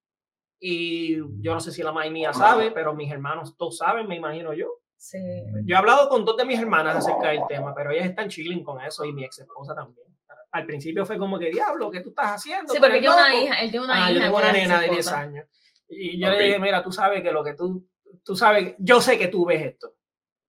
[0.64, 4.14] y yo no sé si la madre mía sabe, pero mis hermanos todos saben, me
[4.14, 4.68] imagino yo.
[4.96, 5.18] Sí.
[5.64, 8.62] Yo he hablado con dos de mis hermanas acerca del tema, pero ellas están chilling
[8.62, 10.06] con eso y mi ex esposa también.
[10.52, 12.72] Al principio fue como que, diablo, ¿qué tú estás haciendo?
[12.72, 14.12] Sí, porque él tiene una hija, él tiene una ah, hija.
[14.12, 15.46] Yo tengo una nena de 10 años.
[15.88, 17.88] Y yo le dije, mira, tú sabes que lo que tú,
[18.22, 19.96] tú sabes, yo sé que tú ves esto,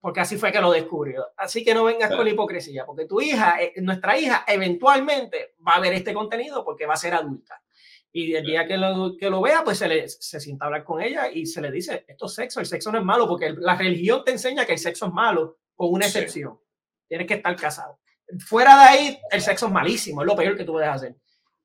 [0.03, 1.27] porque así fue que lo descubrió.
[1.37, 5.75] Así que no vengas con la hipocresía, porque tu hija, eh, nuestra hija, eventualmente va
[5.75, 7.63] a ver este contenido porque va a ser adulta.
[8.11, 10.83] Y el día que lo, que lo vea, pues se, le, se sienta a hablar
[10.83, 13.55] con ella y se le dice, esto es sexo, el sexo no es malo, porque
[13.57, 16.59] la religión te enseña que el sexo es malo, con una excepción.
[17.07, 18.01] Tienes que estar casado.
[18.45, 21.15] Fuera de ahí, el sexo es malísimo, es lo peor que tú puedes hacer.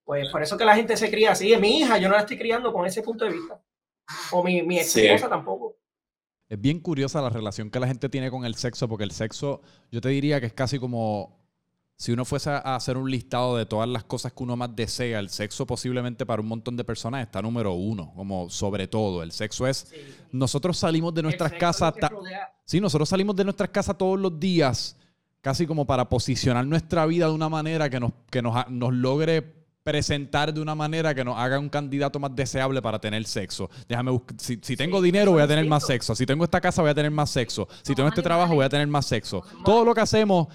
[0.05, 1.57] Pues por eso que la gente se cría así.
[1.57, 3.61] Mi hija, yo no la estoy criando con ese punto de vista.
[4.31, 5.78] O mi, mi esposa tampoco.
[6.49, 9.61] Es bien curiosa la relación que la gente tiene con el sexo, porque el sexo,
[9.93, 11.37] yo te diría que es casi como
[11.95, 15.19] si uno fuese a hacer un listado de todas las cosas que uno más desea,
[15.19, 19.23] el sexo posiblemente para un montón de personas está número uno, como sobre todo.
[19.23, 19.93] El sexo es,
[20.31, 21.93] nosotros salimos de nuestras casas,
[22.65, 24.97] sí, nosotros salimos de nuestras casas todos los días,
[25.41, 29.58] casi como para posicionar nuestra vida de una manera que nos, que nos, nos logre
[29.89, 33.71] presentar de una manera que nos haga un candidato más deseable para tener sexo.
[33.89, 36.91] Déjame si, si tengo dinero voy a tener más sexo, si tengo esta casa voy
[36.91, 39.43] a tener más sexo, si tengo este trabajo voy a tener más sexo.
[39.65, 40.49] Todo lo que hacemos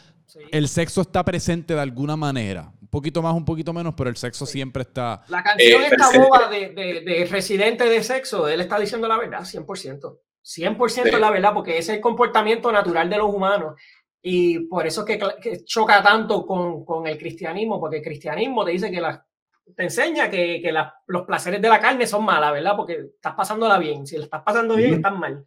[0.52, 2.72] el sexo está presente de alguna manera.
[2.80, 5.24] Un poquito más, un poquito menos, pero el sexo siempre está.
[5.30, 9.42] La canción eh, esta boba de, de, Residente de Sexo, él está diciendo la verdad,
[9.42, 10.20] 100%.
[10.44, 13.80] 100% la verdad, porque ese es el comportamiento natural de los humanos.
[14.26, 18.72] Y por eso es que, choca tanto con, con, el cristianismo, porque el cristianismo te
[18.72, 19.26] dice que la,
[19.76, 20.74] te enseña que, que
[21.08, 22.76] los placeres de la carne son malas, ¿verdad?
[22.78, 24.08] Porque estás pasándola bien.
[24.08, 25.46] Si la estás pasando bien, estás mal.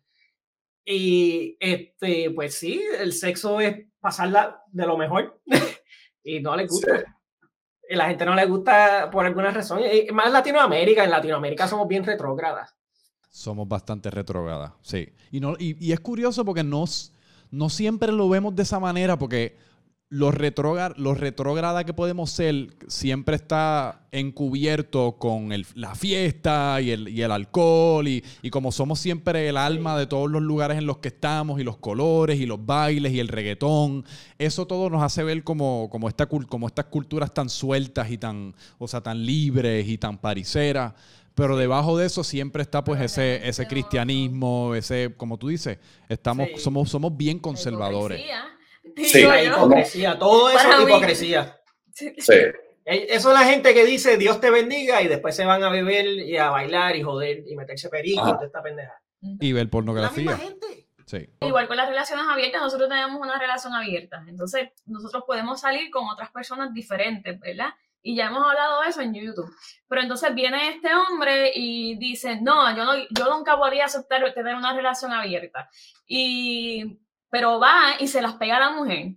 [0.84, 5.40] Y este, pues sí, el sexo es pasarla de lo mejor
[6.22, 7.16] y no le gusta.
[7.88, 9.80] Y la gente no le gusta por alguna razón.
[9.80, 12.74] Y más Latinoamérica, en Latinoamérica somos bien retrógradas.
[13.30, 15.12] Somos bastante retrógradas, sí.
[15.30, 17.12] Y, no, y, y es curioso porque nos,
[17.56, 19.56] no siempre lo vemos de esa manera porque
[20.08, 28.22] lo, retrógrada que podemos ser siempre está encubierto con la fiesta y el, alcohol y,
[28.50, 31.78] como somos siempre el alma de todos los lugares en los que estamos y los
[31.78, 34.04] colores y los bailes y el reggaetón,
[34.38, 39.00] eso todo nos hace ver como, como estas culturas tan sueltas y tan, o sea,
[39.00, 40.92] tan libres y tan pariseras.
[41.36, 45.78] Pero debajo de eso siempre está pues ese, ese cristianismo, ese, como tú dices,
[46.08, 48.24] estamos, somos, somos bien conservadores.
[48.96, 51.60] Sí, hipocresía, todo eso es hipocresía.
[51.92, 52.12] Sí.
[52.88, 56.06] Eso es la gente que dice Dios te bendiga y después se van a beber
[56.06, 59.02] y a bailar y joder y meterse perico y esta pendeja.
[59.20, 60.38] Y ver pornografía.
[61.04, 61.28] Sí.
[61.40, 64.24] Igual con las relaciones abiertas, nosotros tenemos una relación abierta.
[64.28, 67.70] Entonces, nosotros podemos salir con otras personas diferentes, ¿verdad?
[68.06, 69.52] Y ya hemos hablado de eso en YouTube.
[69.88, 74.54] Pero entonces viene este hombre y dice, no, yo, no, yo nunca podría aceptar tener
[74.54, 75.68] una relación abierta.
[76.06, 79.16] Y pero va y se las pega a la mujer.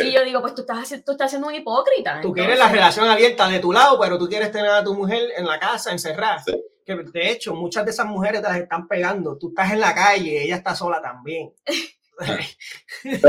[0.00, 2.20] Y yo digo, pues tú estás, tú estás siendo un hipócrita.
[2.20, 5.30] Tú quieres la relación abierta de tu lado, pero tú quieres tener a tu mujer
[5.36, 6.42] en la casa, encerrada.
[6.84, 9.38] Que de hecho, muchas de esas mujeres te las están pegando.
[9.38, 11.52] Tú estás en la calle, ella está sola también.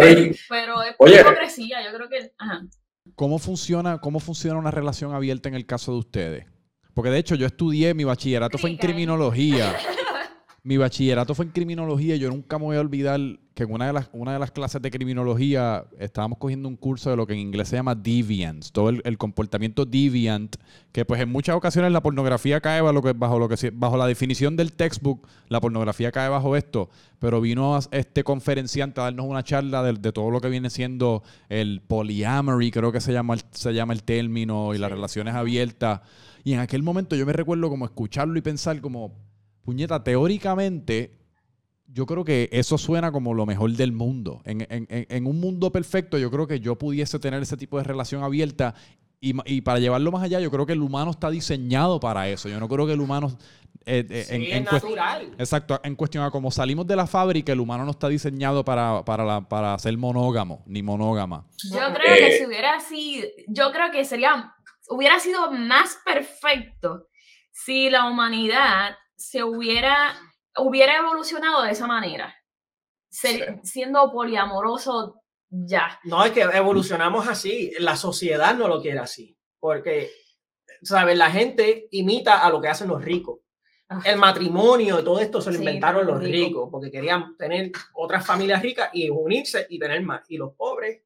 [0.49, 2.31] pero, es hipocresía, yo creo que...
[3.15, 6.45] ¿Cómo funciona, ¿Cómo funciona una relación abierta en el caso de ustedes?
[6.93, 9.75] Porque de hecho yo estudié, mi bachillerato fue en criminología.
[10.67, 12.17] Mi bachillerato fue en criminología.
[12.17, 13.21] Y yo nunca me voy a olvidar
[13.53, 17.09] que en una de, las, una de las clases de criminología estábamos cogiendo un curso
[17.09, 20.57] de lo que en inglés se llama deviance, todo el, comportamiento deviant,
[20.91, 23.95] que pues en muchas ocasiones la pornografía cae bajo, lo que, bajo, lo que, bajo
[23.95, 29.25] la definición del textbook, la pornografía cae bajo esto, pero vino este conferenciante a darnos
[29.25, 33.41] una charla de, todo lo que viene siendo el polyamory, creo que se llama el,
[33.51, 36.01] se llama el término, y las relaciones abiertas.
[36.43, 39.26] Y en aquel momento yo me recuerdo como escucharlo y pensar como
[39.67, 41.19] puñeta, teóricamente,
[41.87, 44.41] yo creo que eso suena como lo mejor del mundo.
[44.45, 48.75] En, un mundo perfecto, yo creo que yo pudiese tener ese tipo de relación abierta.
[49.19, 52.47] Y, para llevarlo más allá, yo creo que el humano está diseñado para eso.
[52.47, 53.37] Yo no creo que el humano.
[53.85, 55.35] Eh, eh, en, natural.
[55.37, 55.81] Exacto.
[55.83, 59.41] En cuestión a cómo salimos de la fábrica, el humano no está diseñado para, para,
[59.49, 61.45] para ser monógamo ni monógama.
[61.69, 63.27] Yo creo que si hubiera sido.
[63.49, 64.53] Yo creo que sería.
[64.89, 67.09] Hubiera sido más perfecto
[67.51, 70.15] si la humanidad se hubiera,
[70.57, 72.35] hubiera evolucionado de esa manera,
[73.09, 75.99] siendo poliamoroso ya.
[76.03, 80.11] No, es que evolucionamos así, la sociedad no lo quiere así, porque,
[80.81, 81.17] ¿sabes?
[81.17, 83.39] La gente imita a lo que hacen los ricos.
[83.89, 84.01] Ah.
[84.03, 88.89] El matrimonio, todo esto se lo inventaron los ricos, porque querían tener otras familias ricas
[88.93, 90.29] y unirse y tener más.
[90.29, 91.03] Y los pobres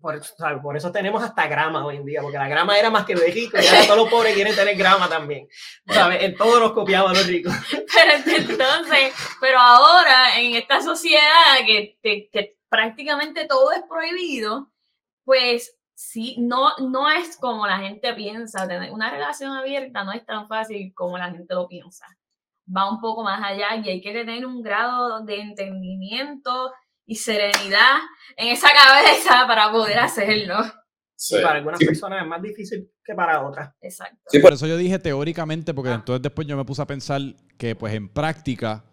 [0.00, 3.14] por, por, eso tenemos hasta grama hoy en día, porque la grama era más que
[3.14, 5.48] de rico y ahora todos los pobres quieren tener grama también.
[5.88, 6.22] ¿sabes?
[6.22, 7.52] En todos nos copiaban los ricos.
[7.70, 14.70] Pero entonces, pero ahora en esta sociedad que, que, prácticamente todo es prohibido,
[15.24, 18.66] pues sí, no, no es como la gente piensa.
[18.66, 22.06] Tener una relación abierta no es tan fácil como la gente lo piensa.
[22.74, 26.72] Va un poco más allá y hay que tener un grado de entendimiento
[27.06, 27.98] y serenidad
[28.36, 30.56] en esa cabeza para poder hacerlo.
[31.42, 33.72] Para algunas personas es más difícil que para otras.
[33.80, 34.18] Exacto.
[34.28, 35.94] Sí, por eso yo dije teóricamente, porque ah.
[35.94, 37.20] entonces después yo me puse a pensar
[37.56, 38.84] que pues en práctica,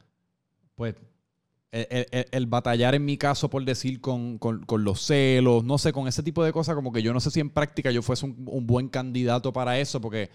[0.76, 0.96] pues
[1.72, 4.40] el, batallar en mi caso, por decir, con,
[4.78, 7.40] los celos, no sé, con ese tipo de cosas, como que yo no sé si
[7.40, 10.30] en práctica yo fuese un, un buen candidato para eso, porque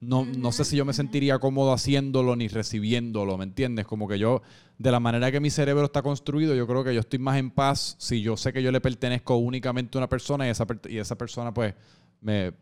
[0.00, 3.86] no, no sé si yo me sentiría cómodo haciéndolo ni recibiéndolo, ¿me entiendes?
[3.86, 4.42] Como que yo,
[4.78, 7.50] de la manera que mi cerebro está construido, yo creo que yo estoy más en
[7.50, 10.98] paz si yo sé que yo le pertenezco únicamente a una persona y esa, y
[10.98, 11.74] esa persona pues
[12.20, 12.52] me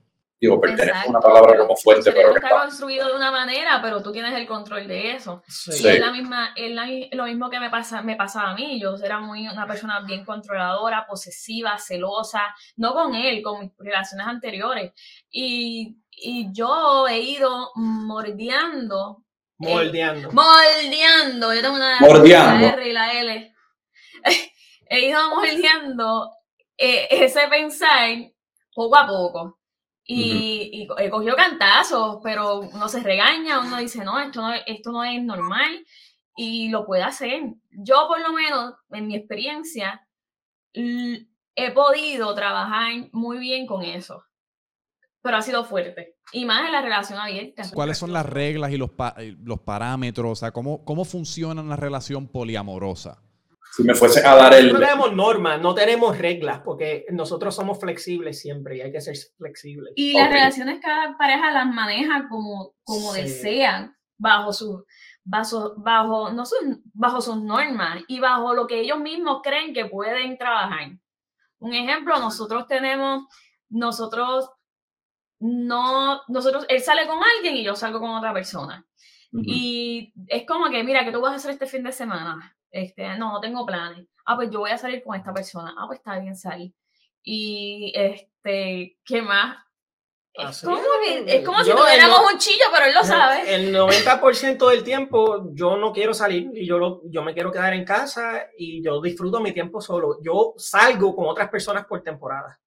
[0.40, 2.32] Digo, pertenece una palabra como fuerte, pero.
[2.36, 5.42] Está construido de una manera, pero tú tienes el control de eso.
[5.66, 8.80] Y es, la misma, es lo mismo que me, pasa, me pasaba a mí.
[8.80, 14.28] Yo era muy una persona bien controladora, posesiva, celosa, no con él, con mis relaciones
[14.28, 14.92] anteriores.
[15.28, 19.24] Y, y yo he ido mordiendo.
[19.58, 20.30] Moldeando.
[20.30, 21.54] moldeando.
[21.54, 22.66] Yo tengo una mordeando.
[22.66, 23.54] la R y la L.
[24.88, 26.30] he ido moldeando
[26.76, 28.10] eh, ese pensar
[28.74, 29.58] poco a poco
[30.10, 35.04] y, he cogido cantazos, pero uno se regaña, uno dice, no, esto no, esto no
[35.04, 35.84] es normal
[36.34, 37.42] y lo puede hacer.
[37.70, 40.06] Yo por lo menos, en mi experiencia,
[40.72, 44.24] he podido trabajar muy bien con eso,
[45.28, 46.16] pero ha sido fuerte.
[46.32, 47.62] Y más en la relación abierta.
[47.74, 48.92] ¿Cuáles son las reglas y los,
[49.44, 50.32] los parámetros?
[50.32, 53.22] O sea, ¿cómo, ¿cómo funciona una relación poliamorosa?
[53.76, 54.72] si me fuese a dar el...
[54.72, 59.16] No tenemos normas, no tenemos reglas, porque nosotros somos flexibles siempre y hay que ser
[59.36, 59.92] flexibles.
[59.96, 64.82] Y las relaciones cada pareja las maneja como, como desean, bajo sus
[65.24, 66.44] bajo, bajo, no
[66.94, 70.92] bajo sus normas y bajo lo que ellos mismos creen que pueden trabajar.
[71.58, 73.26] Un ejemplo, nosotros tenemos,
[73.68, 74.48] nosotros
[75.40, 78.84] no, nosotros, él sale con alguien y yo salgo con otra persona.
[79.30, 82.56] Y es como que, mira, ¿qué tú vas a hacer este fin de semana?
[82.70, 84.06] Este, no, no tengo planes.
[84.24, 85.74] Ah, pues yo voy a salir con esta persona.
[85.76, 86.72] Ah, pues está bien, salir.
[87.22, 89.58] Y, este, ¿qué más?
[90.32, 90.78] Es como,
[91.26, 93.54] es como si tuviéramos un chillo, pero él lo sabe.
[93.54, 97.74] El 90% del tiempo yo no quiero salir y yo, lo, yo me quiero quedar
[97.74, 100.18] en casa y yo disfruto mi tiempo solo.
[100.22, 102.60] Yo salgo con otras personas por temporada.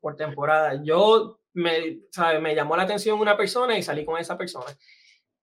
[0.00, 0.80] Por temporada.
[0.82, 2.40] Yo me, ¿sabe?
[2.40, 4.66] me llamó la atención una persona y salí con esa persona.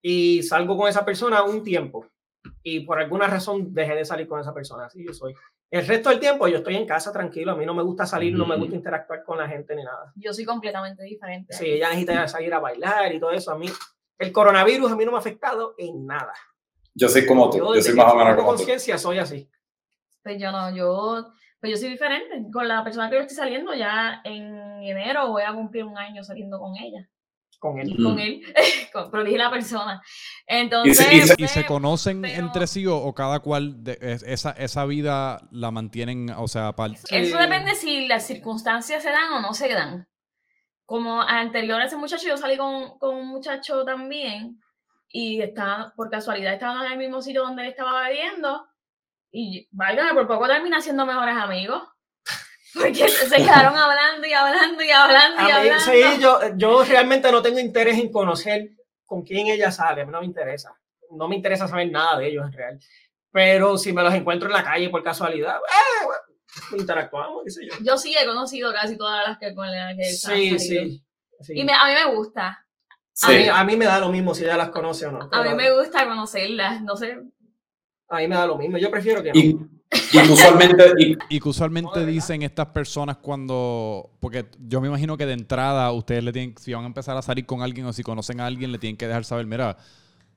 [0.01, 2.07] Y salgo con esa persona un tiempo
[2.61, 4.85] y por alguna razón dejé de salir con esa persona.
[4.85, 5.33] Así yo soy.
[5.69, 8.33] El resto del tiempo yo estoy en casa tranquilo, a mí no me gusta salir,
[8.35, 10.13] no me gusta interactuar con la gente ni nada.
[10.15, 11.53] Yo soy completamente diferente.
[11.53, 13.51] Sí, ella necesita salir a bailar y todo eso.
[13.51, 13.67] A mí,
[14.19, 16.33] el coronavirus a mí no me ha afectado en nada.
[16.93, 19.49] Yo soy como tú, yo, soy más o menos como conciencia soy así.
[20.21, 21.33] Pues yo no, yo,
[21.63, 22.43] pues yo soy diferente.
[22.51, 26.21] Con la persona que yo estoy saliendo ya en enero voy a cumplir un año
[26.21, 27.07] saliendo con ella
[27.63, 27.95] con él.
[27.95, 28.41] Con él,
[29.11, 30.01] pero dije la persona.
[30.45, 31.07] Entonces,
[31.37, 36.49] ¿Y se, conocen entre sí o, cada cual de, esa, esa vida la mantienen, o
[36.49, 36.75] sea,
[37.09, 40.09] Eso depende si las circunstancias se dan o no se dan.
[40.85, 44.59] Como anterior a ese muchacho, yo salí con, con un muchacho también
[45.07, 48.67] y estaba, por casualidad estaban en el mismo sitio donde él estaba viviendo
[49.35, 51.81] y válgame, por poco termina siendo mejores amigos.
[52.73, 55.83] Porque se quedaron hablando y hablando y hablando y hablando.
[55.83, 58.69] Sí, yo, yo realmente no tengo interés en conocer
[59.05, 60.77] con quién ella sale, a mí no me interesa.
[61.09, 62.79] No me interesa saber nada de ellos en real.
[63.31, 67.73] Pero si me los encuentro en la calle por casualidad, eh, interactuamos, qué sé yo.
[67.81, 71.03] Yo sí he conocido casi todas las que con las que Sí, sí,
[71.49, 72.65] Y a mí me gusta.
[73.23, 75.29] A, mí, a mí me da lo mismo si ella las conoce o no.
[75.31, 77.17] A mí me gusta conocerlas, no sé.
[78.13, 79.39] A mí me da lo mismo, yo prefiero que no.
[80.11, 80.83] Y usualmente,
[81.29, 86.31] y, usualmente dicen estas personas cuando, porque yo me imagino que de entrada ustedes le
[86.31, 88.79] tienen, si van a empezar a salir con alguien o si conocen a alguien, le
[88.79, 89.77] tienen que dejar saber, mira,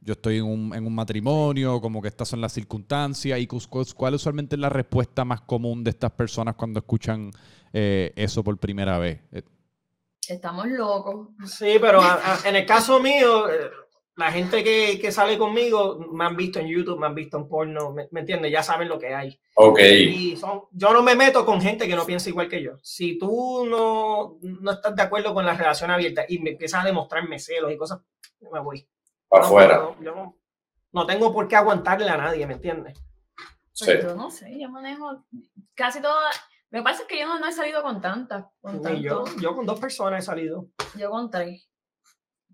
[0.01, 4.15] yo estoy en un, en un matrimonio, como que estas son las circunstancias, y cuál
[4.15, 7.31] usualmente es la respuesta más común de estas personas cuando escuchan
[7.73, 9.21] eh, eso por primera vez.
[10.29, 11.29] Estamos locos.
[11.47, 12.01] Sí, pero
[12.45, 13.71] en el caso mío, eh,
[14.17, 17.49] la gente que, que, sale conmigo me han visto en YouTube, me han visto en
[17.49, 18.51] porno, ¿me, entiendes?
[18.51, 19.39] Ya saben lo que hay.
[19.55, 19.79] Ok.
[19.81, 22.79] Y son, yo no me meto con gente que no piensa igual que yo.
[22.83, 26.87] Si tú no, no estás de acuerdo con la relación abierta y me empiezas a
[26.87, 28.01] demostrarme celos y cosas,
[28.51, 28.89] me voy.
[29.29, 29.95] Para afuera.
[30.01, 30.39] yo no,
[30.93, 32.99] no, tengo por qué aguantarle a nadie, ¿me entiendes?
[33.73, 33.93] Sí.
[34.03, 35.27] yo no sé, yo manejo
[35.75, 36.35] casi todas.
[36.71, 38.47] Me pasa que yo no, he salido con tantas.
[38.63, 40.69] Con yo, yo con dos personas he salido.
[40.97, 41.66] Yo con tres.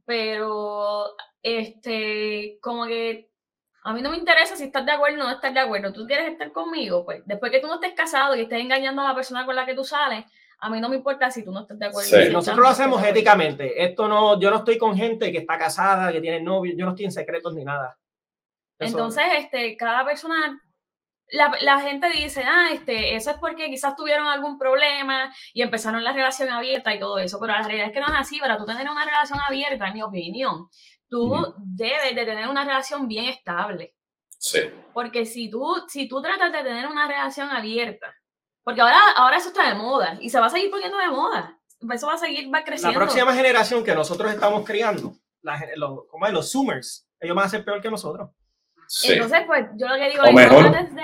[0.04, 1.06] Pero
[1.42, 3.30] este, como que
[3.84, 5.92] a mí no me interesa si estás de acuerdo o no estás de acuerdo.
[5.92, 9.08] Tú quieres estar conmigo, pues después que tú no estés casado y estés engañando a
[9.08, 10.24] la persona con la que tú sales,
[10.58, 12.32] a mí no me importa si tú no estás de acuerdo.
[12.32, 13.84] Nosotros lo hacemos éticamente.
[13.84, 16.92] Esto no, yo no estoy con gente que está casada, que tiene novio, yo no
[16.92, 17.98] estoy en secretos ni nada.
[18.78, 20.60] Entonces, este, cada persona
[21.32, 26.04] la, la, gente dice, ah, este, eso es porque quizás tuvieron algún problema y empezaron
[26.04, 28.58] la relación abierta y todo eso, pero la realidad es que no es así, para
[28.58, 30.68] tú tener una relación abierta, en mi opinión,
[31.08, 33.94] tú debes de tener una relación bien estable.
[34.28, 34.60] Sí.
[34.92, 38.14] Porque si tú, si tú tratas de tener una relación abierta,
[38.62, 41.58] porque ahora, ahora eso está de moda y se va a seguir poniendo de moda.
[41.92, 42.98] eso va a seguir, va creciendo.
[42.98, 45.14] La próxima generación que nosotros estamos criando,
[45.76, 46.32] los, ¿cómo es?
[46.32, 48.30] los Zoomers, ellos van a ser peor que nosotros.
[49.04, 50.62] Entonces, pues yo lo que digo es, mejor.
[50.64, 51.02] no trates de...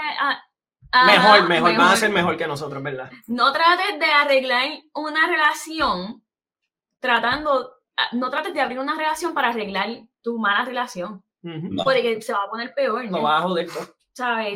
[1.06, 3.10] mejor, mejor, van a ser mejor que nosotros, ¿verdad?
[3.26, 6.22] No trates de arreglar una relación
[7.00, 7.72] tratando,
[8.12, 9.88] no trates de abrir una relación para arreglar
[10.22, 11.22] tu mala relación.
[11.84, 13.04] Porque se va a poner peor.
[13.10, 13.22] ¿no?
[13.22, 13.68] vas a joder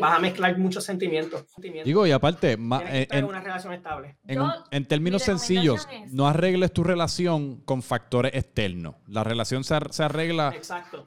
[0.00, 1.44] Vas a mezclar muchos sentimientos.
[1.84, 4.16] Digo, y aparte, en, una relación estable.
[4.26, 8.96] En, términos sencillos, no arregles tu relación con factores externos.
[9.06, 10.54] La relación se, arregla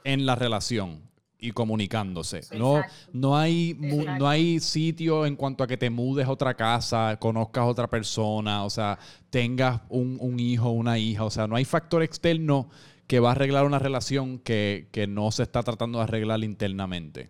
[0.03, 1.09] en la relación
[1.45, 2.41] y comunicándose.
[2.57, 2.81] no,
[3.13, 7.63] no, hay, no hay sitio en cuanto a que te mudes a otra casa, conozcas
[7.63, 8.97] a otra persona, o sea,
[9.29, 11.23] tengas un, un hijo, una hija.
[11.23, 12.69] O sea, no hay factor externo
[13.07, 17.29] que va a arreglar una relación que, que no se está tratando de arreglar internamente.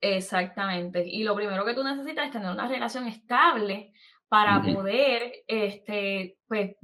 [0.00, 1.04] Exactamente.
[1.06, 3.92] Y lo primero que tú necesitas es tener una relación estable
[4.28, 6.76] para poder, este, pues,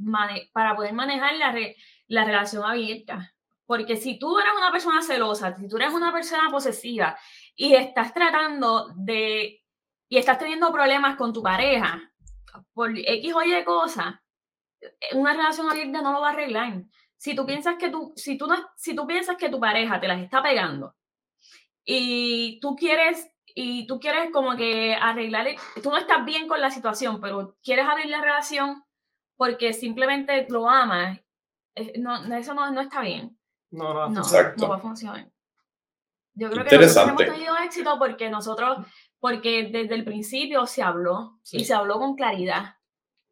[0.52, 1.54] para poder manejar la,
[2.08, 3.33] la relación abierta.
[3.66, 7.16] Porque si tú eres una persona celosa, si tú eres una persona posesiva
[7.56, 9.62] y estás tratando de,
[10.08, 12.12] y estás teniendo problemas con tu pareja
[12.72, 14.14] por X o Y cosas,
[15.12, 16.84] una relación abierta no lo va a arreglar.
[17.16, 20.08] Si tú piensas que tú, si tú no, si tú piensas que tu pareja te
[20.08, 20.94] las está pegando
[21.84, 25.46] y tú quieres y tú quieres como que arreglar,
[25.82, 28.84] tú no estás bien con la situación, pero quieres abrir la relación
[29.36, 31.20] porque simplemente lo amas,
[31.98, 33.38] no, eso no, no está bien.
[33.74, 34.22] No, no, no,
[34.56, 35.28] no va a funcionar.
[36.34, 38.86] Yo creo que nosotros hemos tenido éxito porque nosotros,
[39.20, 42.76] porque desde el principio se habló y se habló con claridad.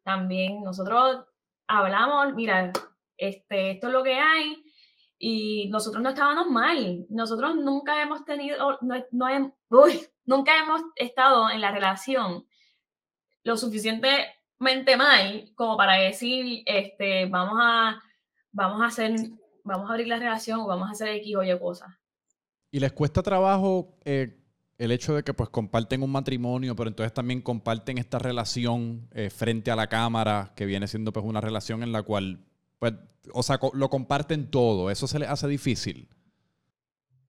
[0.03, 1.25] También nosotros
[1.67, 2.71] hablamos, mira,
[3.17, 4.63] este, esto es lo que hay,
[5.17, 7.05] y nosotros no estábamos mal.
[7.09, 9.27] Nosotros nunca hemos tenido, no, no
[10.25, 12.45] nunca hemos estado en la relación
[13.43, 18.01] lo suficientemente mal como para decir, este, vamos a,
[18.51, 19.15] vamos a hacer,
[19.63, 21.89] vamos a abrir la relación o vamos a hacer X o Y cosas.
[22.71, 24.39] ¿Y les cuesta trabajo eh,
[24.77, 29.29] el hecho de que pues comparten un matrimonio, pero entonces también comparten esta relación eh,
[29.29, 32.43] frente a la cámara, que viene siendo pues una relación en la cual
[32.79, 32.93] pues,
[33.31, 34.89] o sea, lo comparten todo.
[34.89, 36.09] ¿Eso se les hace difícil?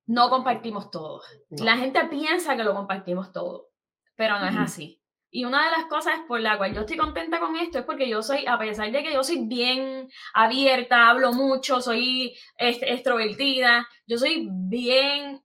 [0.06, 1.22] No compartimos todo.
[1.50, 3.70] La gente piensa que lo compartimos todo,
[4.16, 5.00] pero no es así.
[5.34, 8.08] Y una de las cosas por la cual yo estoy contenta con esto es porque
[8.08, 14.16] yo soy, a pesar de que yo soy bien abierta, hablo mucho, soy extrovertida, yo
[14.16, 15.42] soy bien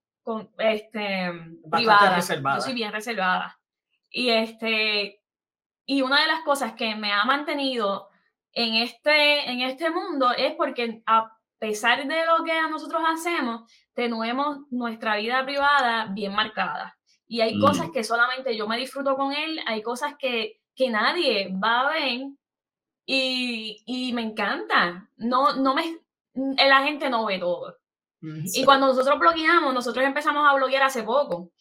[0.59, 1.31] este,
[1.71, 2.17] privada.
[2.17, 2.57] Reservada.
[2.57, 3.59] Yo soy bien reservada.
[4.11, 5.23] Y, este,
[5.87, 8.09] y una de las cosas que me ha mantenido
[8.53, 13.63] en este, en este mundo es porque a pesar de lo que nosotros hacemos,
[13.95, 16.98] tenemos nuestra vida privada bien marcada.
[17.31, 17.91] Y hay cosas mm.
[17.91, 22.21] que solamente yo me disfruto con él, hay cosas que, que nadie va a ver
[23.05, 25.07] y, y me encanta.
[25.17, 25.99] No, no me,
[26.33, 27.77] la gente no ve todo.
[28.21, 31.51] Mm, y cuando nosotros blogueamos, nosotros empezamos a bloguear hace poco.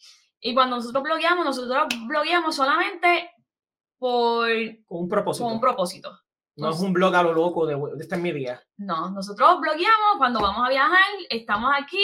[0.41, 3.31] Y cuando nosotros blogueamos, nosotros blogueamos solamente
[3.99, 4.49] por...
[4.87, 5.45] Con un propósito.
[5.45, 6.19] Con un propósito.
[6.55, 8.59] No es un blog a lo loco de, de esta mi día.
[8.77, 12.03] No, nosotros blogueamos cuando vamos a viajar, estamos aquí,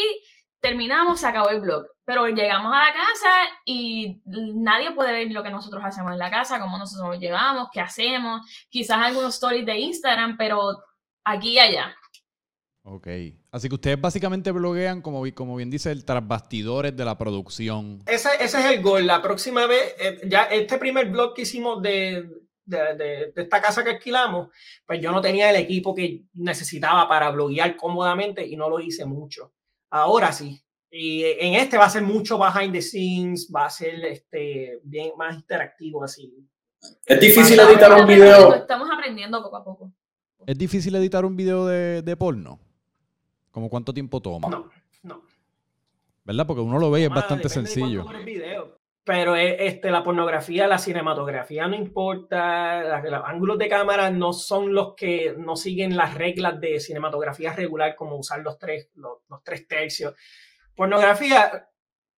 [0.59, 1.88] terminamos, se acabó el blog.
[2.06, 3.30] Pero llegamos a la casa
[3.66, 7.70] y nadie puede ver lo que nosotros hacemos en la casa, cómo nosotros nos llevamos,
[7.74, 10.84] qué hacemos, quizás algunos stories de Instagram, pero
[11.24, 11.95] aquí y allá.
[12.84, 13.08] Ok.
[13.51, 18.03] Así que ustedes básicamente bloguean, como, como bien dice, el tras bastidores de la producción.
[18.06, 19.08] Ese, ese es el gol.
[19.08, 22.30] La próxima vez, eh, ya este primer blog que hicimos de,
[22.66, 24.49] de, esta casa que alquilamos,
[24.86, 29.06] pues yo no tenía el equipo que necesitaba para bloguear cómodamente y no lo hice
[29.06, 29.53] mucho.
[29.89, 30.62] Ahora sí.
[30.98, 35.12] Y en este va a ser mucho behind the scenes, va a ser este, bien
[35.18, 36.34] más interactivo así.
[37.06, 38.54] Es difícil editar un video.
[38.54, 39.91] Estamos aprendiendo poco a poco.
[40.48, 42.62] ¿Es difícil editar un video de, de porno?
[43.52, 44.48] ¿Cómo cuánto tiempo toma?
[44.48, 44.70] No,
[45.04, 45.24] no.
[46.24, 46.48] ¿Verdad?
[46.48, 48.06] Porque uno lo ve y es bastante sencillo.
[49.04, 54.74] Pero eh, este, la pornografía, la cinematografía no importa, los ángulos de cámara no son
[54.74, 59.68] los que no siguen las reglas de cinematografía regular, como usar los tres, los, tres
[59.68, 60.16] tercios.
[60.76, 61.69] Pornografía,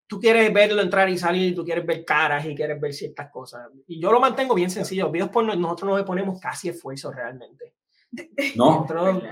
[0.06, 3.68] tú quieres verlo entrar y salir, tú quieres ver caras y quieres ver ciertas cosas.
[3.86, 5.10] Y yo lo mantengo bien sencillo.
[5.10, 7.74] Videos porno, nosotros no le ponemos casi esfuerzo realmente.
[8.56, 8.86] No.
[8.86, 9.22] Nosotros,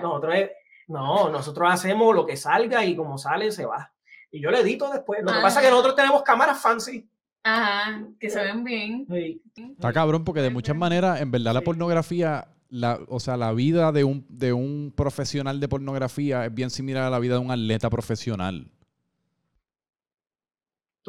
[0.88, 3.92] no, nosotros hacemos lo que salga y como sale, se va.
[4.30, 5.22] Y yo le edito después.
[5.22, 5.70] Lo que pasa es que ah.
[5.70, 7.08] nosotros tenemos cámaras fancy
[7.42, 9.06] Ajá, que se ven bien.
[9.54, 13.92] Está cabrón porque de muchas maneras, en verdad la pornografía, la, o sea, la vida
[13.92, 17.52] de un, de un profesional de pornografía es bien similar a la vida de un
[17.52, 18.68] atleta profesional.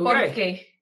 [0.03, 0.77] ¿Por qué?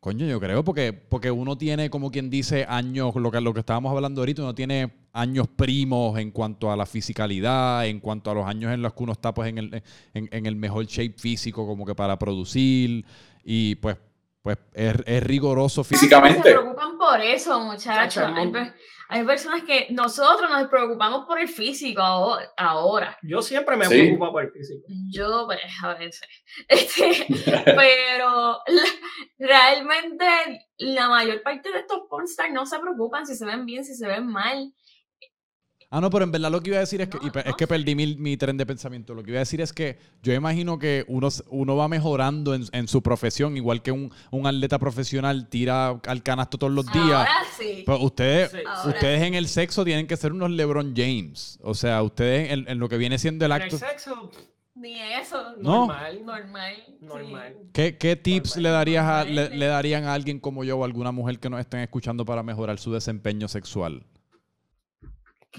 [0.00, 3.60] Coño, yo creo, porque, porque uno tiene, como quien dice, años, lo que, lo que
[3.60, 8.34] estábamos hablando ahorita, uno tiene años primos en cuanto a la fisicalidad, en cuanto a
[8.34, 9.82] los años en los que uno está pues en el,
[10.14, 13.04] en, el mejor shape físico como que para producir
[13.44, 13.96] y pues
[14.42, 16.50] pues es, es rigoroso físicamente.
[16.50, 18.24] Se preocupan por eso, muchachos.
[19.08, 22.00] Hay personas que nosotros nos preocupamos por el físico
[22.56, 23.18] ahora.
[23.22, 24.86] Yo siempre me preocupo por el físico.
[25.10, 26.26] Yo, pues, a veces.
[26.68, 27.26] Este,
[27.64, 28.60] pero
[29.38, 30.24] realmente
[30.78, 34.06] la mayor parte de estos pornstars no se preocupan si se ven bien, si se
[34.06, 34.72] ven mal.
[35.94, 37.94] Ah, no, pero en verdad lo que iba a decir es que, es que perdí
[37.94, 39.12] mi, tren de pensamiento.
[39.12, 42.88] Lo que iba a decir es que yo imagino que uno, uno va mejorando en,
[42.88, 44.10] su profesión, igual que un,
[44.46, 47.10] atleta profesional tira al canasto todos los días.
[47.10, 47.82] Ahora sí.
[47.84, 48.54] Pero ustedes,
[48.86, 51.58] ustedes en el sexo tienen que ser unos LeBron James.
[51.62, 53.76] O sea, ustedes en, lo que viene siendo el acto.
[53.76, 54.30] En el sexo.
[54.74, 55.56] Ni eso.
[55.58, 56.24] Normal.
[56.24, 56.74] Normal.
[57.02, 57.56] Normal.
[57.74, 61.38] ¿Qué, tips le, darías le, le, darían a alguien como yo o a alguna mujer
[61.38, 64.06] que nos estén escuchando para mejorar su desempeño sexual?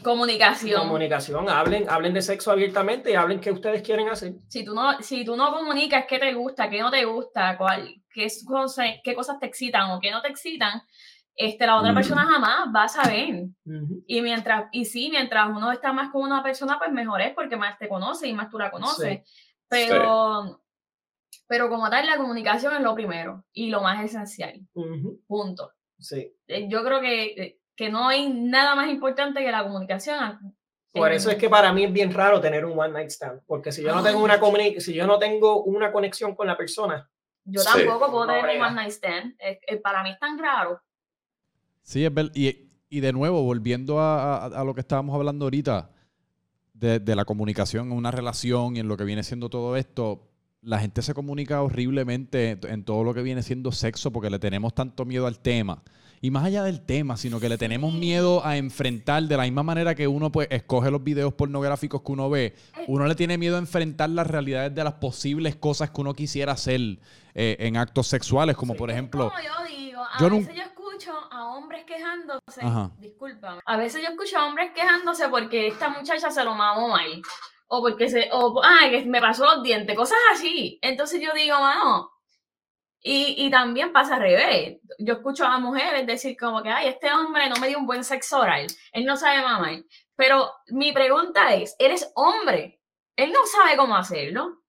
[0.01, 0.81] Comunicación.
[0.81, 1.49] Comunicación.
[1.49, 4.33] Hablen, hablen de sexo abiertamente y hablen qué ustedes quieren hacer.
[4.47, 8.01] Si tú no, si tú no comunicas qué te gusta, qué no te gusta, cuál,
[8.11, 10.81] qué, cosas, qué cosas te excitan o qué no te excitan,
[11.35, 13.45] este, la otra persona jamás va a saber.
[14.07, 17.55] Y mientras, y sí, mientras uno está más con una persona, pues mejor es porque
[17.55, 19.21] más te conoce y más tú la conoces.
[19.67, 20.61] Pero,
[21.47, 24.59] pero como tal, la comunicación es lo primero y lo más esencial.
[25.27, 25.71] Punto.
[25.99, 26.31] Sí.
[26.47, 30.55] Eh, yo creo que eh, que no hay nada más importante que la comunicación.
[30.91, 33.71] Por eso es que para mí es bien raro tener un one night stand, porque
[33.71, 34.39] si yo no tengo una
[34.79, 37.09] si yo no tengo una conexión con la persona,
[37.45, 39.35] yo tampoco puedo tener un one night stand.
[39.81, 40.79] para mí es tan raro.
[41.81, 42.31] Sí, es verdad.
[42.35, 45.89] Y, y, de nuevo, volviendo a, a, lo que estábamos hablando ahorita,
[46.73, 50.29] de, de, la comunicación en una relación y en lo que viene siendo todo esto,
[50.61, 54.73] la gente se comunica horriblemente en todo lo que viene siendo sexo porque le tenemos
[54.75, 55.83] tanto miedo al tema
[56.23, 59.61] y más allá del tema, sino que le tenemos miedo a enfrentar de la misma
[59.61, 62.55] manera que uno pues escoge los videos pornográficos que uno ve,
[62.87, 66.53] uno le tiene miedo a enfrentar las realidades de las posibles cosas que uno quisiera
[66.53, 66.79] hacer
[67.35, 69.31] eh, en actos sexuales, como por ejemplo...
[69.31, 72.61] Como yo digo, a veces yo escucho a hombres quejándose,
[72.99, 77.21] discúlpame, a veces yo escucho a hombres quejándose porque esta muchacha se lo mamó mal,
[77.67, 80.79] o porque se, o, ay, que me pasó los dientes, cosas así.
[80.81, 82.13] Entonces yo digo, mano,
[83.03, 84.79] y, y, también pasa al revés.
[84.97, 88.03] Yo escucho a mujeres decir como que, ay, este hombre no me dio un buen
[88.03, 89.83] sexo oral, él no sabe mamar.
[90.15, 92.81] Pero mi pregunta es, eres hombre,
[93.17, 94.59] él no sabe cómo hacerlo.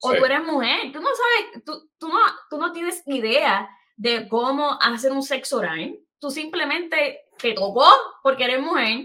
[0.00, 2.18] O tú eres mujer, tú no sabes, tú, tú, no,
[2.50, 5.98] tú no tienes idea de cómo hacer un sexo oral.
[6.18, 7.86] Tú simplemente te tocó
[8.22, 9.04] porque eres mujer.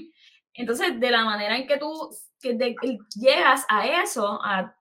[0.54, 2.10] Entonces, de la manera en que tú
[2.42, 2.76] que
[3.16, 4.76] llegas a eso, a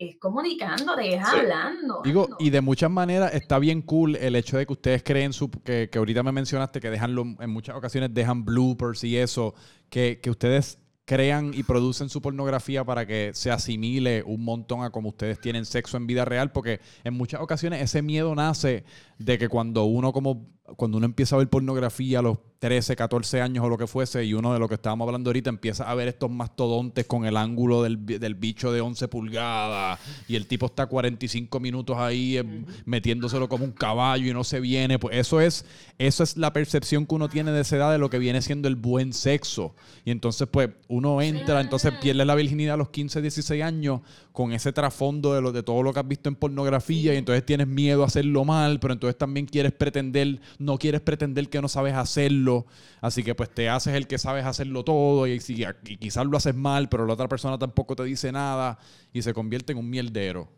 [0.00, 2.00] es comunicando, es hablando.
[2.02, 5.50] Digo, y de muchas maneras está bien cool el hecho de que ustedes creen, su,
[5.50, 9.54] que, que ahorita me mencionaste que dejan, en muchas ocasiones dejan bloopers y eso,
[9.90, 14.90] que, que ustedes crean y producen su pornografía para que se asimile un montón a
[14.90, 18.84] como ustedes tienen sexo en vida real, porque en muchas ocasiones ese miedo nace
[19.18, 20.46] de que cuando uno como
[20.76, 24.22] cuando uno empieza a ver pornografía a los 13, 14 años o lo que fuese,
[24.24, 27.38] y uno de lo que estábamos hablando ahorita empieza a ver estos mastodontes con el
[27.38, 27.96] ángulo del,
[28.34, 29.98] bicho de 11 pulgadas,
[30.28, 34.60] y el tipo está 45 minutos ahí em, metiéndoselo como un caballo y no se
[34.60, 35.64] viene, pues eso es,
[35.98, 38.68] eso es la percepción que uno tiene de esa edad de lo que viene siendo
[38.68, 39.74] el buen sexo.
[40.04, 44.00] Y entonces, pues, uno entra, entonces pierde la virginidad a los 15, 16 años
[44.32, 47.44] con ese trasfondo de, lo, de todo lo que has visto en pornografía, y entonces
[47.44, 51.68] tienes miedo a hacerlo mal, pero entonces también quieres pretender, no quieres pretender que no
[51.68, 52.66] sabes hacerlo,
[53.00, 55.40] así que pues te haces el que sabes hacerlo todo y,
[55.84, 58.78] y quizás lo haces mal, pero la otra persona tampoco te dice nada
[59.12, 60.48] y se convierte en un mierdero.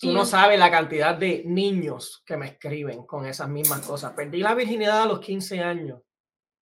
[0.00, 4.12] Tú no sabes la cantidad de niños que me escriben con esas mismas cosas.
[4.12, 6.00] Perdí la virginidad a los 15 años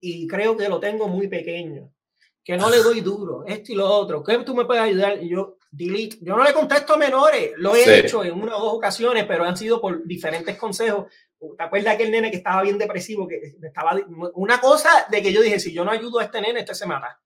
[0.01, 1.93] y creo que lo tengo muy pequeño,
[2.45, 4.23] que no le doy duro, esto y lo otro.
[4.23, 5.23] ¿Qué tú me puedes ayudar?
[5.23, 6.19] Y yo, delete.
[6.21, 9.45] Yo no le contesto a menores, lo he hecho en una o dos ocasiones, pero
[9.45, 11.07] han sido por diferentes consejos.
[11.57, 13.27] ¿Te acuerdas aquel nene que estaba bien depresivo?
[13.27, 13.97] Que estaba
[14.35, 16.87] una cosa de que yo dije, si yo no ayudo a este nene, este se
[16.87, 17.19] mata.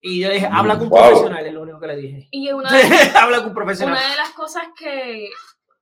[0.00, 2.28] Y yo dije, habla con un profesional, es lo único que le dije.
[2.30, 2.82] Y una de,
[3.18, 3.96] habla con un profesional.
[3.96, 5.28] Una de las cosas que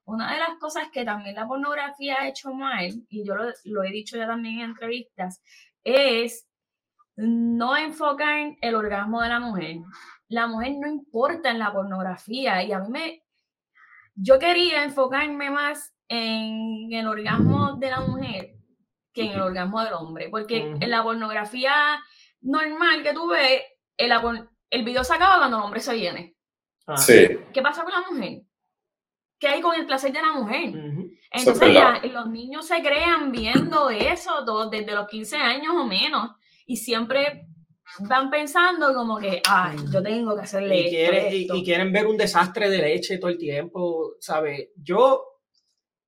[0.03, 3.83] una de las cosas que también la pornografía ha hecho mal, y yo lo, lo
[3.83, 5.41] he dicho ya también en entrevistas,
[5.83, 6.47] es
[7.15, 9.77] no enfocar el orgasmo de la mujer
[10.31, 13.23] la mujer no importa en la pornografía y a mí me,
[14.15, 18.55] yo quería enfocarme más en el orgasmo de la mujer
[19.13, 22.01] que en el orgasmo del hombre, porque en la pornografía
[22.39, 23.61] normal que tú ves,
[23.97, 24.11] el,
[24.69, 26.35] el video se acaba cuando el hombre se viene.
[26.87, 26.95] Ah.
[26.95, 27.27] Sí.
[27.53, 28.43] ¿Qué pasa con la mujer?
[29.37, 30.73] ¿Qué hay con el placer de la mujer?
[31.29, 36.31] Entonces los niños se crean viendo eso todo, desde los 15 años o menos
[36.65, 37.47] y siempre
[37.99, 42.17] van pensando como que, ay, yo tengo que hacerle y quieren, Y, quieren ver un
[42.17, 44.69] desastre de leche todo el tiempo, ¿sabes?
[44.75, 45.25] Yo,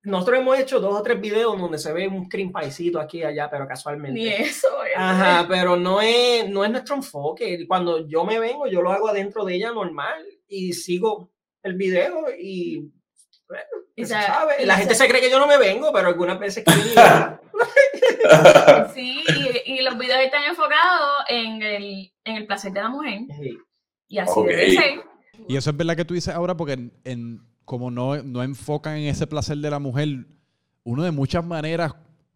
[0.04, 3.24] nosotros hemos hecho dos o tres videos donde se ve un cream paisito aquí y
[3.24, 4.20] allá, pero casualmente.
[4.20, 4.68] Ni eso.
[4.96, 7.66] Ajá, pero no es, no es nuestro enfoque.
[7.68, 11.32] Cuando yo me vengo, yo lo hago adentro de ella normal y sigo
[11.62, 12.92] el video y...
[14.06, 14.66] sabe.
[14.66, 16.72] La gente se cree que yo no me vengo, pero algunas veces que
[18.94, 19.24] Sí,
[19.66, 23.20] y, los videos están enfocados en el, en el placer de la mujer.
[24.08, 25.04] Y así debe ser.
[25.48, 29.08] Y eso es verdad que tú dices ahora, porque en, como no, no enfocan en
[29.08, 30.08] ese placer de la mujer,
[30.84, 31.94] uno de muchas maneras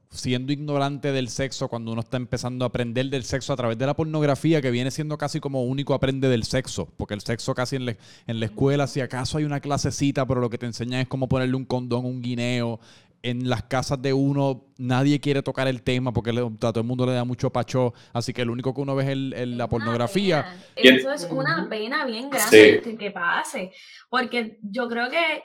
[0.10, 3.86] siendo ignorante del sexo cuando uno está empezando a aprender del sexo a través de
[3.86, 7.76] la pornografía, que viene siendo casi como único aprende del sexo, porque el sexo casi
[7.76, 7.98] en,
[8.28, 11.28] en la escuela, si acaso hay una clasecita, pero lo que te enseñan es cómo
[11.28, 12.80] ponerle un condón, un guineo,
[13.24, 16.34] en las casas de uno nadie quiere tocar el tema porque a
[16.72, 19.48] todo el mundo le da mucho pacho, así que lo único que uno ve es
[19.48, 20.46] la pornografía.
[20.76, 23.72] Eso es una pena bien grande que, pase,
[24.10, 25.44] porque yo creo que,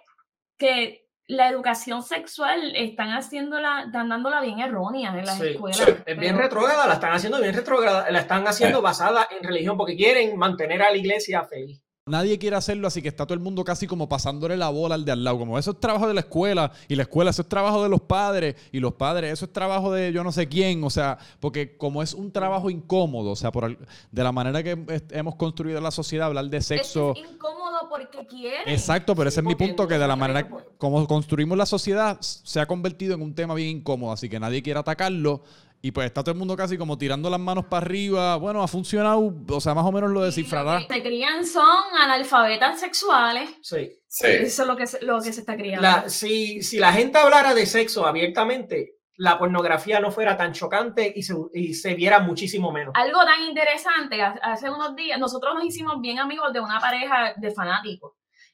[0.59, 1.02] que
[1.33, 5.83] la educación sexual están haciéndola, están dándola bien errónea en las escuelas.
[6.05, 8.83] es bien retrógrada, la están haciendo bien retrógrada, la están haciendo eh.
[8.83, 11.83] basada en religión porque quieren mantener a la iglesia feliz.
[12.05, 15.05] Nadie quiere hacerlo, así que está todo el mundo casi como pasándole la bola al
[15.05, 15.39] de al lado.
[15.39, 18.01] Como eso es trabajo de la escuela, y la escuela eso es trabajo de los
[18.01, 20.83] padres, y los padres eso es trabajo de yo no sé quién.
[20.83, 23.79] O sea, porque como es un trabajo incómodo, o sea, por
[24.11, 27.15] de la manera que hemos construido la sociedad, hablar de sexo.
[27.17, 28.73] Es incómodo porque quiere.
[28.73, 30.49] Exacto, pero ese es mi punto, que de la manera
[30.79, 34.61] como construimos la sociedad se ha convertido en un tema bien incómodo, así que nadie
[34.61, 35.45] quiere atacarlo.
[35.85, 38.37] Y pues está todo el mundo casi como tirando las manos para arriba.
[38.37, 40.87] Bueno, ha funcionado, o sea, más o menos lo descifrará.
[40.87, 43.51] Se crían son analfabetas sexuales.
[43.62, 43.91] Sí.
[44.07, 44.26] sí.
[44.28, 46.09] Eso es lo que, se, lo que se está criando.
[46.09, 51.24] si, si la gente hablara de sexo abiertamente, la pornografía no fuera tan chocante y
[51.24, 52.95] se, y se, viera muchísimo menos.
[52.97, 57.51] Algo tan interesante, hace unos días, nosotros nos hicimos bien amigos de una pareja de
[57.51, 58.12] fanáticos.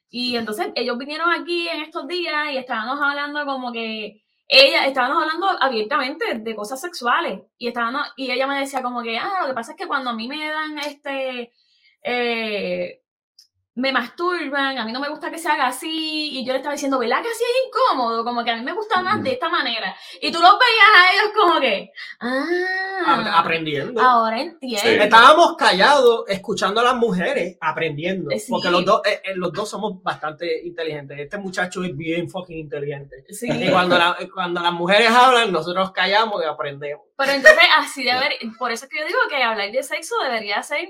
[0.08, 5.22] Y entonces ellos vinieron aquí en estos días y estábamos hablando como que ella, estábamos
[5.22, 9.48] hablando abiertamente de cosas sexuales y, estábamos, y ella me decía como que, ah, lo
[9.48, 11.52] que pasa es que cuando a mí me dan este,
[12.02, 13.02] eh,
[13.78, 16.74] me masturban, a mí no me gusta que se haga así, y yo le estaba
[16.74, 18.24] diciendo, ¿verdad que así es incómodo?
[18.24, 19.94] Como que a mí me gusta más de esta manera.
[20.20, 24.00] Y tú los veías a ellos como que, ah, aprendiendo.
[24.00, 25.04] Ahora entiendo.
[25.04, 30.02] Estábamos callados escuchando a las mujeres aprendiendo, porque los dos, eh, eh, los dos somos
[30.02, 31.16] bastante inteligentes.
[31.20, 33.24] Este muchacho es bien fucking inteligente.
[33.28, 33.96] Y cuando,
[34.34, 37.06] cuando las mujeres hablan, nosotros callamos y aprendemos.
[37.16, 40.16] Pero entonces así de haber, por eso es que yo digo que hablar de sexo
[40.24, 40.88] debería ser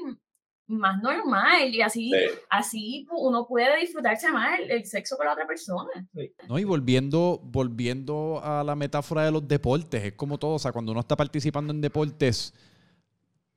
[0.68, 2.12] más normal y así,
[2.50, 5.90] así uno puede disfrutarse más el, sexo con la otra persona.
[6.48, 10.72] No, y volviendo, volviendo a la metáfora de los deportes, es como todo, o sea,
[10.72, 12.54] cuando uno está participando en deportes,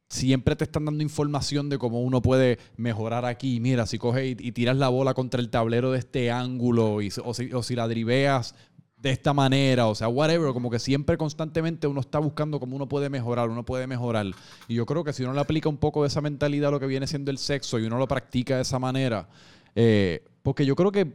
[0.07, 3.59] siempre te están dando información de cómo uno puede mejorar aquí.
[3.59, 7.33] Mira, si coges y, tiras la bola contra el tablero de este ángulo y, o,
[7.33, 8.55] si, o si la driveas
[9.01, 12.87] de esta manera, o sea, whatever, como que siempre constantemente uno está buscando cómo uno
[12.87, 14.27] puede mejorar, uno puede mejorar.
[14.67, 16.79] Y yo creo que si uno le aplica un poco de esa mentalidad a lo
[16.79, 19.27] que viene siendo el sexo y uno lo practica de esa manera,
[19.73, 21.13] eh, porque yo creo que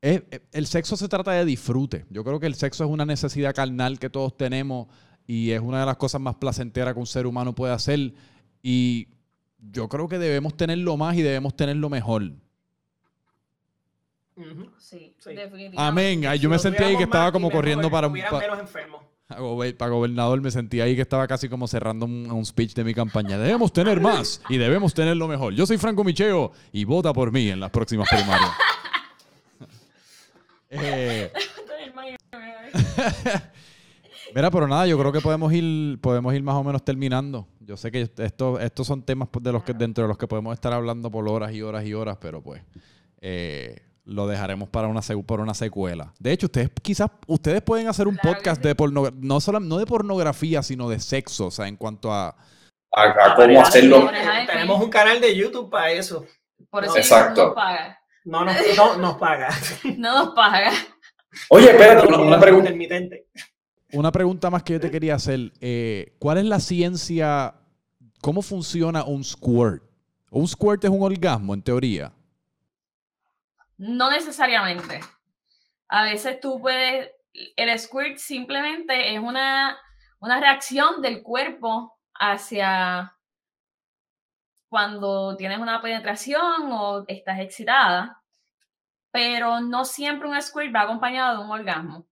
[0.00, 2.06] el sexo se trata de disfrute.
[2.10, 4.86] Yo creo que el sexo es una necesidad carnal que todos tenemos
[5.26, 8.14] y es una de las cosas más placenteras que un ser humano puede hacer.
[8.62, 9.08] Y
[9.58, 12.32] yo creo que debemos tenerlo más y debemos tenerlo mejor.
[14.78, 15.76] Sí, definitivamente.
[15.76, 16.22] Amén.
[16.38, 18.06] yo me sentí ahí que estaba como corriendo para...
[18.06, 19.02] enfermos.
[19.78, 23.38] Para gobernador me sentí ahí que estaba casi como cerrando un, speech de mi campaña.
[23.38, 25.54] Debemos tener más y debemos tener lo mejor.
[25.54, 28.50] Yo soy Franco Micheo y vota por mí en las próximas primarias.
[30.70, 31.32] eh,
[34.34, 37.46] Mira, pero nada, yo creo que podemos ir, podemos ir más o menos terminando.
[37.60, 40.54] Yo sé que esto, estos son temas de los que dentro de los que podemos
[40.54, 42.62] estar hablando por horas y horas y horas, pero pues
[43.20, 46.12] eh, lo dejaremos para una, por una secuela.
[46.18, 49.86] De hecho, ustedes quizás ustedes pueden hacer un podcast de pornografía, no, solo, no de
[49.86, 52.36] pornografía, sino de sexo, o sea, en cuanto a...
[52.92, 54.10] A, cómo hacerlo.
[54.46, 56.26] Tenemos un canal de YouTube para eso.
[56.68, 57.40] Por eso Exacto.
[57.40, 58.00] no nos paga.
[58.24, 59.48] No, no, nos paga.
[59.96, 60.72] no nos paga.
[61.48, 62.70] Oye, espérate, una, pregunta.
[63.92, 65.52] Una pregunta más que yo te quería hacer.
[65.60, 67.54] Eh, ¿Cuál es la ciencia?
[68.20, 69.82] ¿Cómo funciona un squirt?
[70.30, 72.12] Un squirt es un orgasmo, en teoría.
[73.80, 75.00] No necesariamente.
[75.88, 77.10] A veces tú puedes,
[77.56, 79.80] el squirt simplemente es una,
[80.18, 83.16] una reacción del cuerpo hacia
[84.68, 88.22] cuando tienes una penetración o estás excitada,
[89.10, 92.06] pero no siempre un squirt va acompañado de un orgasmo.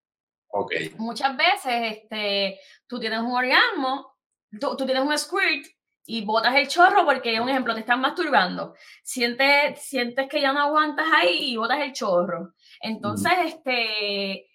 [0.49, 0.95] Okay.
[0.97, 4.17] Muchas veces este, tú tienes un orgasmo,
[4.59, 5.67] tú, tú tienes un squirt
[6.11, 8.75] y botas el chorro porque, un ejemplo, te están masturbando.
[9.03, 12.55] Sientes, sientes que ya no aguantas ahí y botas el chorro.
[12.81, 14.49] Entonces, este,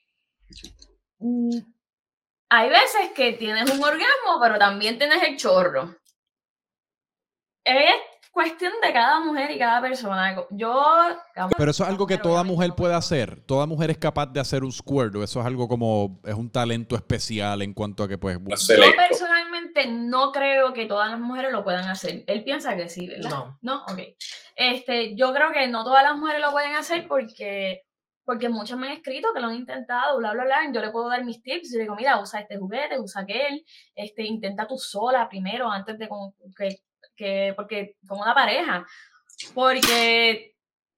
[1.19, 1.57] mm,
[2.49, 5.95] hay veces que tienes un orgasmo, pero también tienes el chorro.
[7.63, 7.93] Es
[8.31, 10.35] cuestión de cada mujer y cada persona.
[10.49, 10.83] Yo.
[11.55, 13.41] Pero eso es algo que toda mujer puede hacer.
[13.45, 15.13] Toda mujer es capaz de hacer un squirt.
[15.17, 16.19] eso es algo como.
[16.25, 18.39] Es un talento especial en cuanto a que, pues.
[18.39, 19.42] Yo personalmente
[19.87, 22.23] no creo que todas las mujeres lo puedan hacer.
[22.27, 23.29] Él piensa que sí, ¿verdad?
[23.29, 23.59] No.
[23.61, 23.99] No, ok.
[24.55, 27.83] Este, yo creo que no todas las mujeres lo pueden hacer porque.
[28.25, 30.71] Porque muchas me han escrito que lo han intentado, bla, bla, bla.
[30.71, 33.65] Yo le puedo dar mis tips y le digo, mira, usa este juguete, usa aquel,
[33.95, 36.07] este, intenta tú sola primero antes de
[36.57, 36.77] que
[37.15, 38.85] que, porque como una pareja,
[39.53, 40.52] porque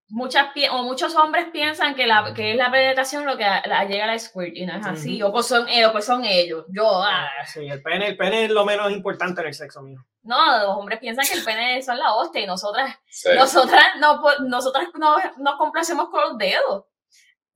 [0.10, 3.44] muchas o muchos hombres piensan que, la, que es la penetración lo que
[3.88, 6.66] llega a la squirt y no es así, o, pues son, eh, pues son ellos,
[6.70, 7.04] yo.
[7.04, 7.28] Ah.
[7.42, 7.46] ah.
[7.46, 10.06] Sí, el pene, el pene es lo menos importante en el sexo mío.
[10.24, 12.96] No, los hombres piensan que el pene es la hostia y nosotras,
[13.36, 16.86] nosotras, no, nosotras no, nos complacemos con los dedos.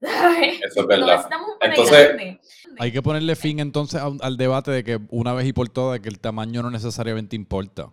[0.00, 1.28] Eso es verdad.
[1.60, 2.38] entonces,
[2.78, 6.08] hay que ponerle fin entonces al debate de que una vez y por todas que
[6.08, 7.92] el tamaño no necesariamente importa.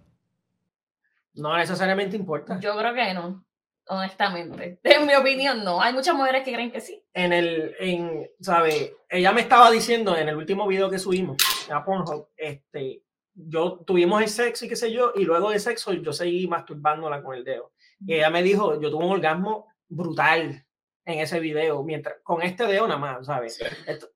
[1.33, 2.59] No necesariamente importa.
[2.61, 3.45] Yo creo que no,
[3.89, 4.79] honestamente.
[4.83, 5.81] En mi opinión, no.
[5.81, 7.03] Hay muchas mujeres que creen que sí.
[7.13, 8.95] En el, en, ¿sabe?
[9.09, 11.37] Ella me estaba diciendo en el último video que subimos
[11.69, 13.03] a Pornhub, este,
[13.33, 17.21] yo tuvimos el sexo y qué sé yo, y luego de sexo yo seguí masturbándola
[17.21, 17.71] con el dedo.
[18.05, 20.65] Y ella me dijo, yo tuve un orgasmo brutal
[21.05, 23.59] en ese video, mientras, con este dedo nada más, ¿sabes?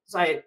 [0.06, 0.46] ¿sabes?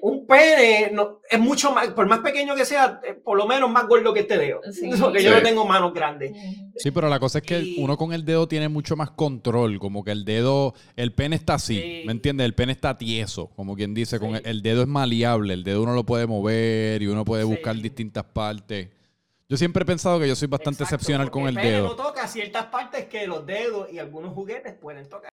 [0.00, 3.70] Un pene no, es mucho más, por más pequeño que sea, eh, por lo menos
[3.70, 4.60] más gordo que este dedo.
[5.00, 6.32] Porque yo no tengo manos grandes.
[6.76, 10.02] Sí, pero la cosa es que uno con el dedo tiene mucho más control, como
[10.04, 12.46] que el dedo, el pene está así, ¿me entiendes?
[12.46, 15.94] El pene está tieso, como quien dice, con el, dedo es maleable, el dedo uno
[15.94, 18.88] lo puede mover y uno puede buscar distintas partes.
[19.48, 21.88] Yo siempre he pensado que yo soy bastante excepcional con el, el dedo.
[21.88, 25.30] no toca ciertas partes que los dedos y algunos juguetes pueden tocar.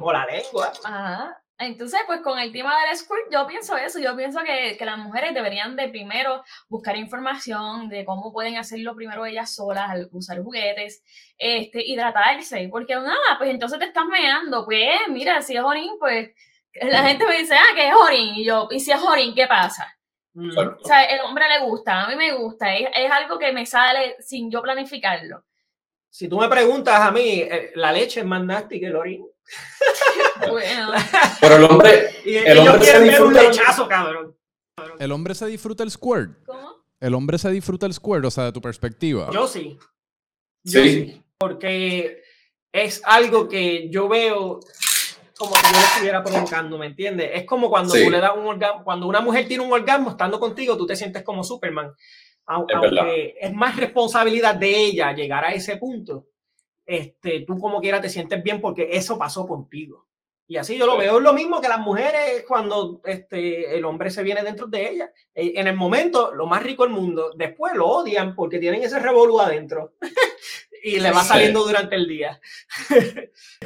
[0.00, 0.72] O la lengua.
[0.84, 1.43] Ajá.
[1.58, 4.98] Entonces, pues con el tema del squirt, yo pienso eso, yo pienso que, que, las
[4.98, 10.42] mujeres deberían de primero buscar información de cómo pueden hacerlo primero ellas solas al usar
[10.42, 11.04] juguetes,
[11.38, 16.30] este, hidratarse, porque nada, pues entonces te estás meando, pues mira, si es orín, pues
[16.74, 19.46] la gente me dice, ah, que es orín, y yo, ¿y si es orín, qué
[19.46, 19.96] pasa?
[20.36, 23.64] O sea, el hombre le gusta, a mí me gusta, es, es algo que me
[23.64, 25.44] sale sin yo planificarlo.
[26.14, 29.26] Si tú me preguntas a mí, eh, la leche es más nasty que el orín.
[31.40, 33.40] Pero el hombre, el hombre se disfruta
[35.00, 36.44] El hombre se disfruta el squirt.
[36.46, 36.84] ¿Cómo?
[37.00, 39.28] El hombre se disfruta el squirt, o sea, de tu perspectiva.
[39.32, 39.76] Yo sí.
[40.62, 41.20] Yo sí.
[41.36, 42.22] Porque
[42.70, 44.60] es algo que yo veo
[45.36, 47.30] como si yo lo estuviera provocando, ¿me entiendes?
[47.34, 50.38] Es como cuando tú le das un orgasmo, cuando una mujer tiene un orgasmo estando
[50.38, 51.92] contigo, tú te sientes como Superman.
[52.46, 56.26] Aunque es más responsabilidad de ella llegar a ese punto
[56.86, 60.06] este, tú como quiera te sientes bien porque eso pasó contigo.
[60.46, 61.16] Y así yo lo veo.
[61.16, 65.10] Es lo mismo que las mujeres cuando este, el hombre se viene dentro de ellas.
[65.34, 67.32] Eh, en el momento, lo más rico del mundo.
[67.34, 69.94] Después lo odian porque tienen ese revolú adentro.
[70.84, 72.38] y le va saliendo durante el día.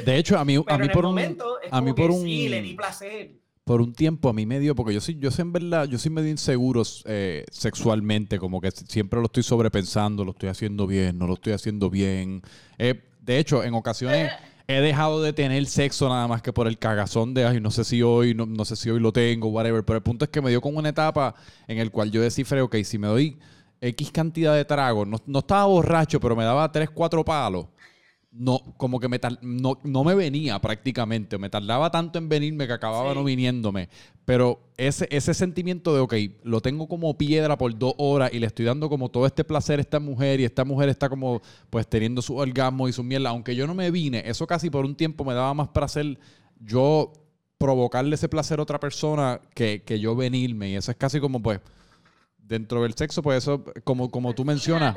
[0.05, 1.19] de hecho, a mí, a mí por un...
[1.69, 2.21] A mí por un...
[2.21, 3.31] Sí, le di placer.
[3.69, 5.99] Por un tiempo a mí me dio, porque yo soy, yo soy en verdad, yo
[5.99, 11.19] soy medio inseguro eh, sexualmente, como que siempre lo estoy sobrepensando, lo estoy haciendo bien,
[11.19, 12.41] no lo estoy haciendo bien.
[12.79, 14.31] Eh, de hecho, en ocasiones
[14.67, 17.83] he dejado de tener sexo nada más que por el cagazón de, ay, no sé
[17.83, 19.85] si hoy, no, no sé si hoy lo tengo, whatever.
[19.85, 21.35] Pero el punto es que me dio con una etapa
[21.67, 23.37] en el cual yo descifré, ok, si me doy
[23.81, 27.67] X cantidad de tragos, no, no estaba borracho, pero me daba 3, 4 palos
[28.31, 31.37] no, como que me no, no, me venía prácticamente.
[31.37, 33.89] Me tardaba tanto en venirme que acababa no viniéndome.
[34.25, 38.47] Pero ese, ese sentimiento de, ok, lo tengo como piedra por dos horas y le
[38.47, 41.87] estoy dando como todo este placer a esta mujer y esta mujer está como, pues,
[41.87, 43.25] teniendo su orgasmo y su miel.
[43.25, 46.19] Aunque yo no me vine, eso casi por un tiempo me daba más placer
[46.59, 47.13] yo
[47.57, 50.69] provocarle ese placer a otra persona que, que yo venirme.
[50.69, 51.61] Y eso es casi como, pues,
[52.37, 54.95] dentro del sexo, pues eso, como, como tú mencionas.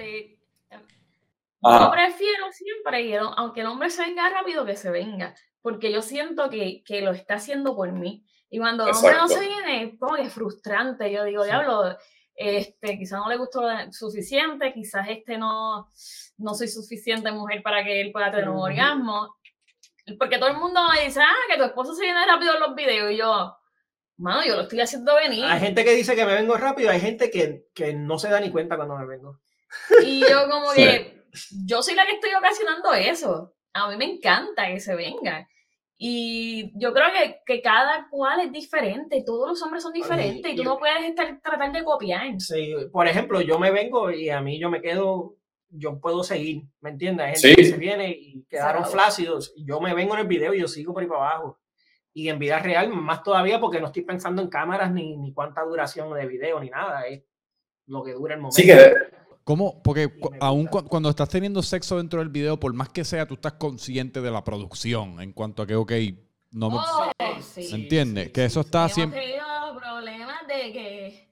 [1.63, 6.51] Yo prefiero siempre, aunque el hombre se venga rápido, que se venga, porque yo siento
[6.51, 8.25] que, que lo está haciendo por mí.
[8.51, 11.11] Y cuando el hombre no se viene, es como que es frustrante.
[11.11, 11.97] Yo digo, diablo,
[12.35, 13.63] este, quizás no le gustó
[13.93, 15.89] suficiente, quizás este no,
[16.39, 19.37] no soy suficiente mujer para que él pueda tener un orgasmo.
[20.19, 22.75] Porque todo el mundo me dice, ah, que tu esposo se viene rápido en los
[22.75, 23.13] videos.
[23.13, 23.57] Y yo,
[24.17, 25.45] mano, yo lo estoy haciendo venir.
[25.45, 28.41] Hay gente que dice que me vengo rápido, hay gente que, que no se da
[28.41, 29.39] ni cuenta cuando me vengo.
[30.05, 31.22] Y yo como que
[31.67, 33.55] yo soy la que estoy ocasionando eso.
[33.73, 35.49] A mí me encanta que se venga.
[36.05, 40.57] Y yo creo que, que, cada cual es diferente, todos los hombres son diferentes y
[40.57, 42.41] tú no puedes estar tratando de copiar.
[42.41, 45.37] Sí, por ejemplo, yo me vengo y a mí yo me quedo,
[45.69, 47.27] yo puedo seguir, ¿me entiendes?
[47.27, 50.61] Hay gente que se viene y quedaron flácidos, yo me vengo en el video y
[50.61, 51.61] yo sigo por ahí para abajo.
[52.13, 55.63] Y en vida real, más todavía porque no estoy pensando en cámaras ni, ni cuánta
[55.63, 57.23] duración de video ni nada, es
[57.87, 58.57] lo que dura el momento.
[58.57, 58.93] Sí que
[59.45, 59.83] ¿Cómo?
[59.83, 63.55] Porque aún cuando estás teniendo sexo dentro del video, por más que sea, tú estás
[63.55, 65.93] consciente de la producción en cuanto a que, ok,
[66.53, 66.77] no me...
[66.77, 67.11] Oh,
[67.57, 68.31] ¿Entiendes?
[68.31, 69.21] que eso está siempre...
[69.21, 69.45] tenido
[69.77, 71.29] problemas de que,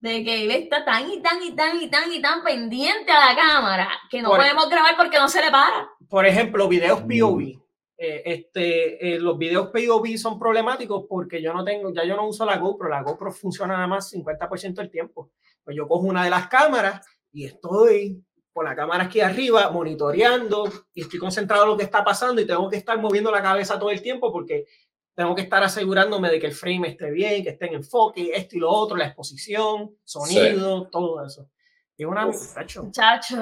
[0.00, 3.30] de que él está tan y tan y tan y tan y tan pendiente a
[3.30, 5.90] la cámara que no podemos grabar porque no se le para.
[6.08, 7.60] Por ejemplo, videos POV.
[7.98, 12.26] Eh, este, eh, los videos POV son problemáticos porque yo no tengo, ya yo no
[12.26, 15.30] uso la GoPro, la GoPro funciona nada más 50% del tiempo.
[15.64, 18.22] Pues yo cojo una de las cámaras y estoy
[18.52, 22.46] con la cámara aquí arriba monitoreando y estoy concentrado en lo que está pasando y
[22.46, 24.66] tengo que estar moviendo la cabeza todo el tiempo porque
[25.14, 28.56] tengo que estar asegurándome de que el frame esté bien, que esté en enfoque, esto
[28.56, 31.48] y lo otro, la exposición, sonido, todo eso.
[31.96, 32.84] Y una muchacho.
[32.84, 33.36] Muchacho,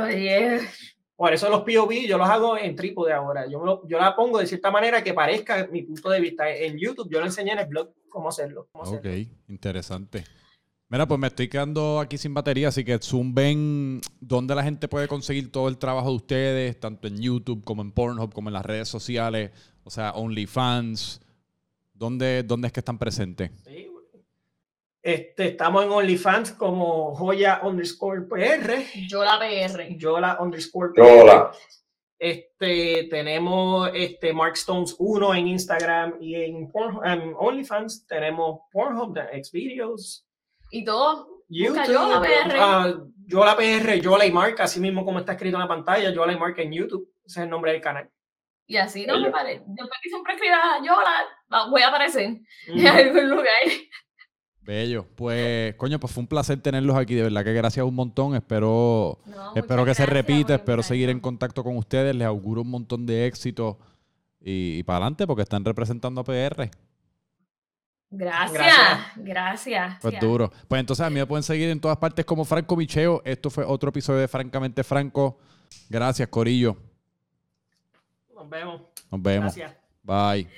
[1.17, 3.47] Por eso los POV yo los hago en trípode ahora.
[3.49, 6.51] Yo, yo la pongo de cierta manera que parezca mi punto de vista.
[6.51, 8.69] En YouTube yo lo enseñé en el blog cómo hacerlo.
[8.73, 9.07] ok,
[9.49, 10.25] interesante.
[10.91, 14.89] Mira, pues me estoy quedando aquí sin batería, así que Zoom ven dónde la gente
[14.89, 18.55] puede conseguir todo el trabajo de ustedes, tanto en YouTube como en Pornhub, como en
[18.55, 19.53] las redes sociales,
[19.85, 21.21] o sea, OnlyFans.
[21.95, 23.53] ¿Dónde, dónde es que están presentes?
[23.65, 23.87] Sí.
[25.01, 28.83] Este, estamos en OnlyFans como joya underscore PR.
[29.09, 29.97] Yola PR.
[29.97, 31.05] Yola underscore PR.
[31.05, 31.53] Yola.
[32.19, 36.69] Este, tenemos este Mark Stones 1 en Instagram y en,
[37.05, 40.27] en OnlyFans tenemos Pornhub, Xvideos
[40.71, 41.29] y todo.
[41.49, 42.97] YouTube, yo la PR.
[42.97, 45.69] Uh, yo la PR, yo la y marca, así mismo como está escrito en la
[45.69, 47.09] pantalla, yo la y marca en YouTube.
[47.25, 48.09] Ese es el nombre del canal.
[48.67, 49.65] Y así no me parece.
[49.67, 53.47] Yo que siempre escriba yo la voy a aparecer en algún lugar.
[54.63, 55.07] Bello.
[55.17, 57.17] Pues, coño, pues fue un placer tenerlos aquí.
[57.17, 58.37] De verdad que gracias un montón.
[58.37, 59.19] Espero,
[59.57, 60.55] espero que se repita.
[60.55, 62.15] Espero seguir en contacto con ustedes.
[62.15, 63.79] Les auguro un montón de éxito.
[64.41, 66.71] Y, y para adelante, porque están representando a PR.
[68.11, 69.99] Gracias, gracias.
[70.01, 70.53] Pues duro.
[70.67, 73.23] Pues entonces a mí me pueden seguir en todas partes como Franco Micheo.
[73.25, 75.39] Esto fue otro episodio de Francamente Franco.
[75.89, 76.77] Gracias, Corillo.
[78.35, 78.83] Nos vemos.
[79.11, 79.55] Nos vemos.
[79.55, 79.77] Gracias.
[80.03, 80.49] Bye.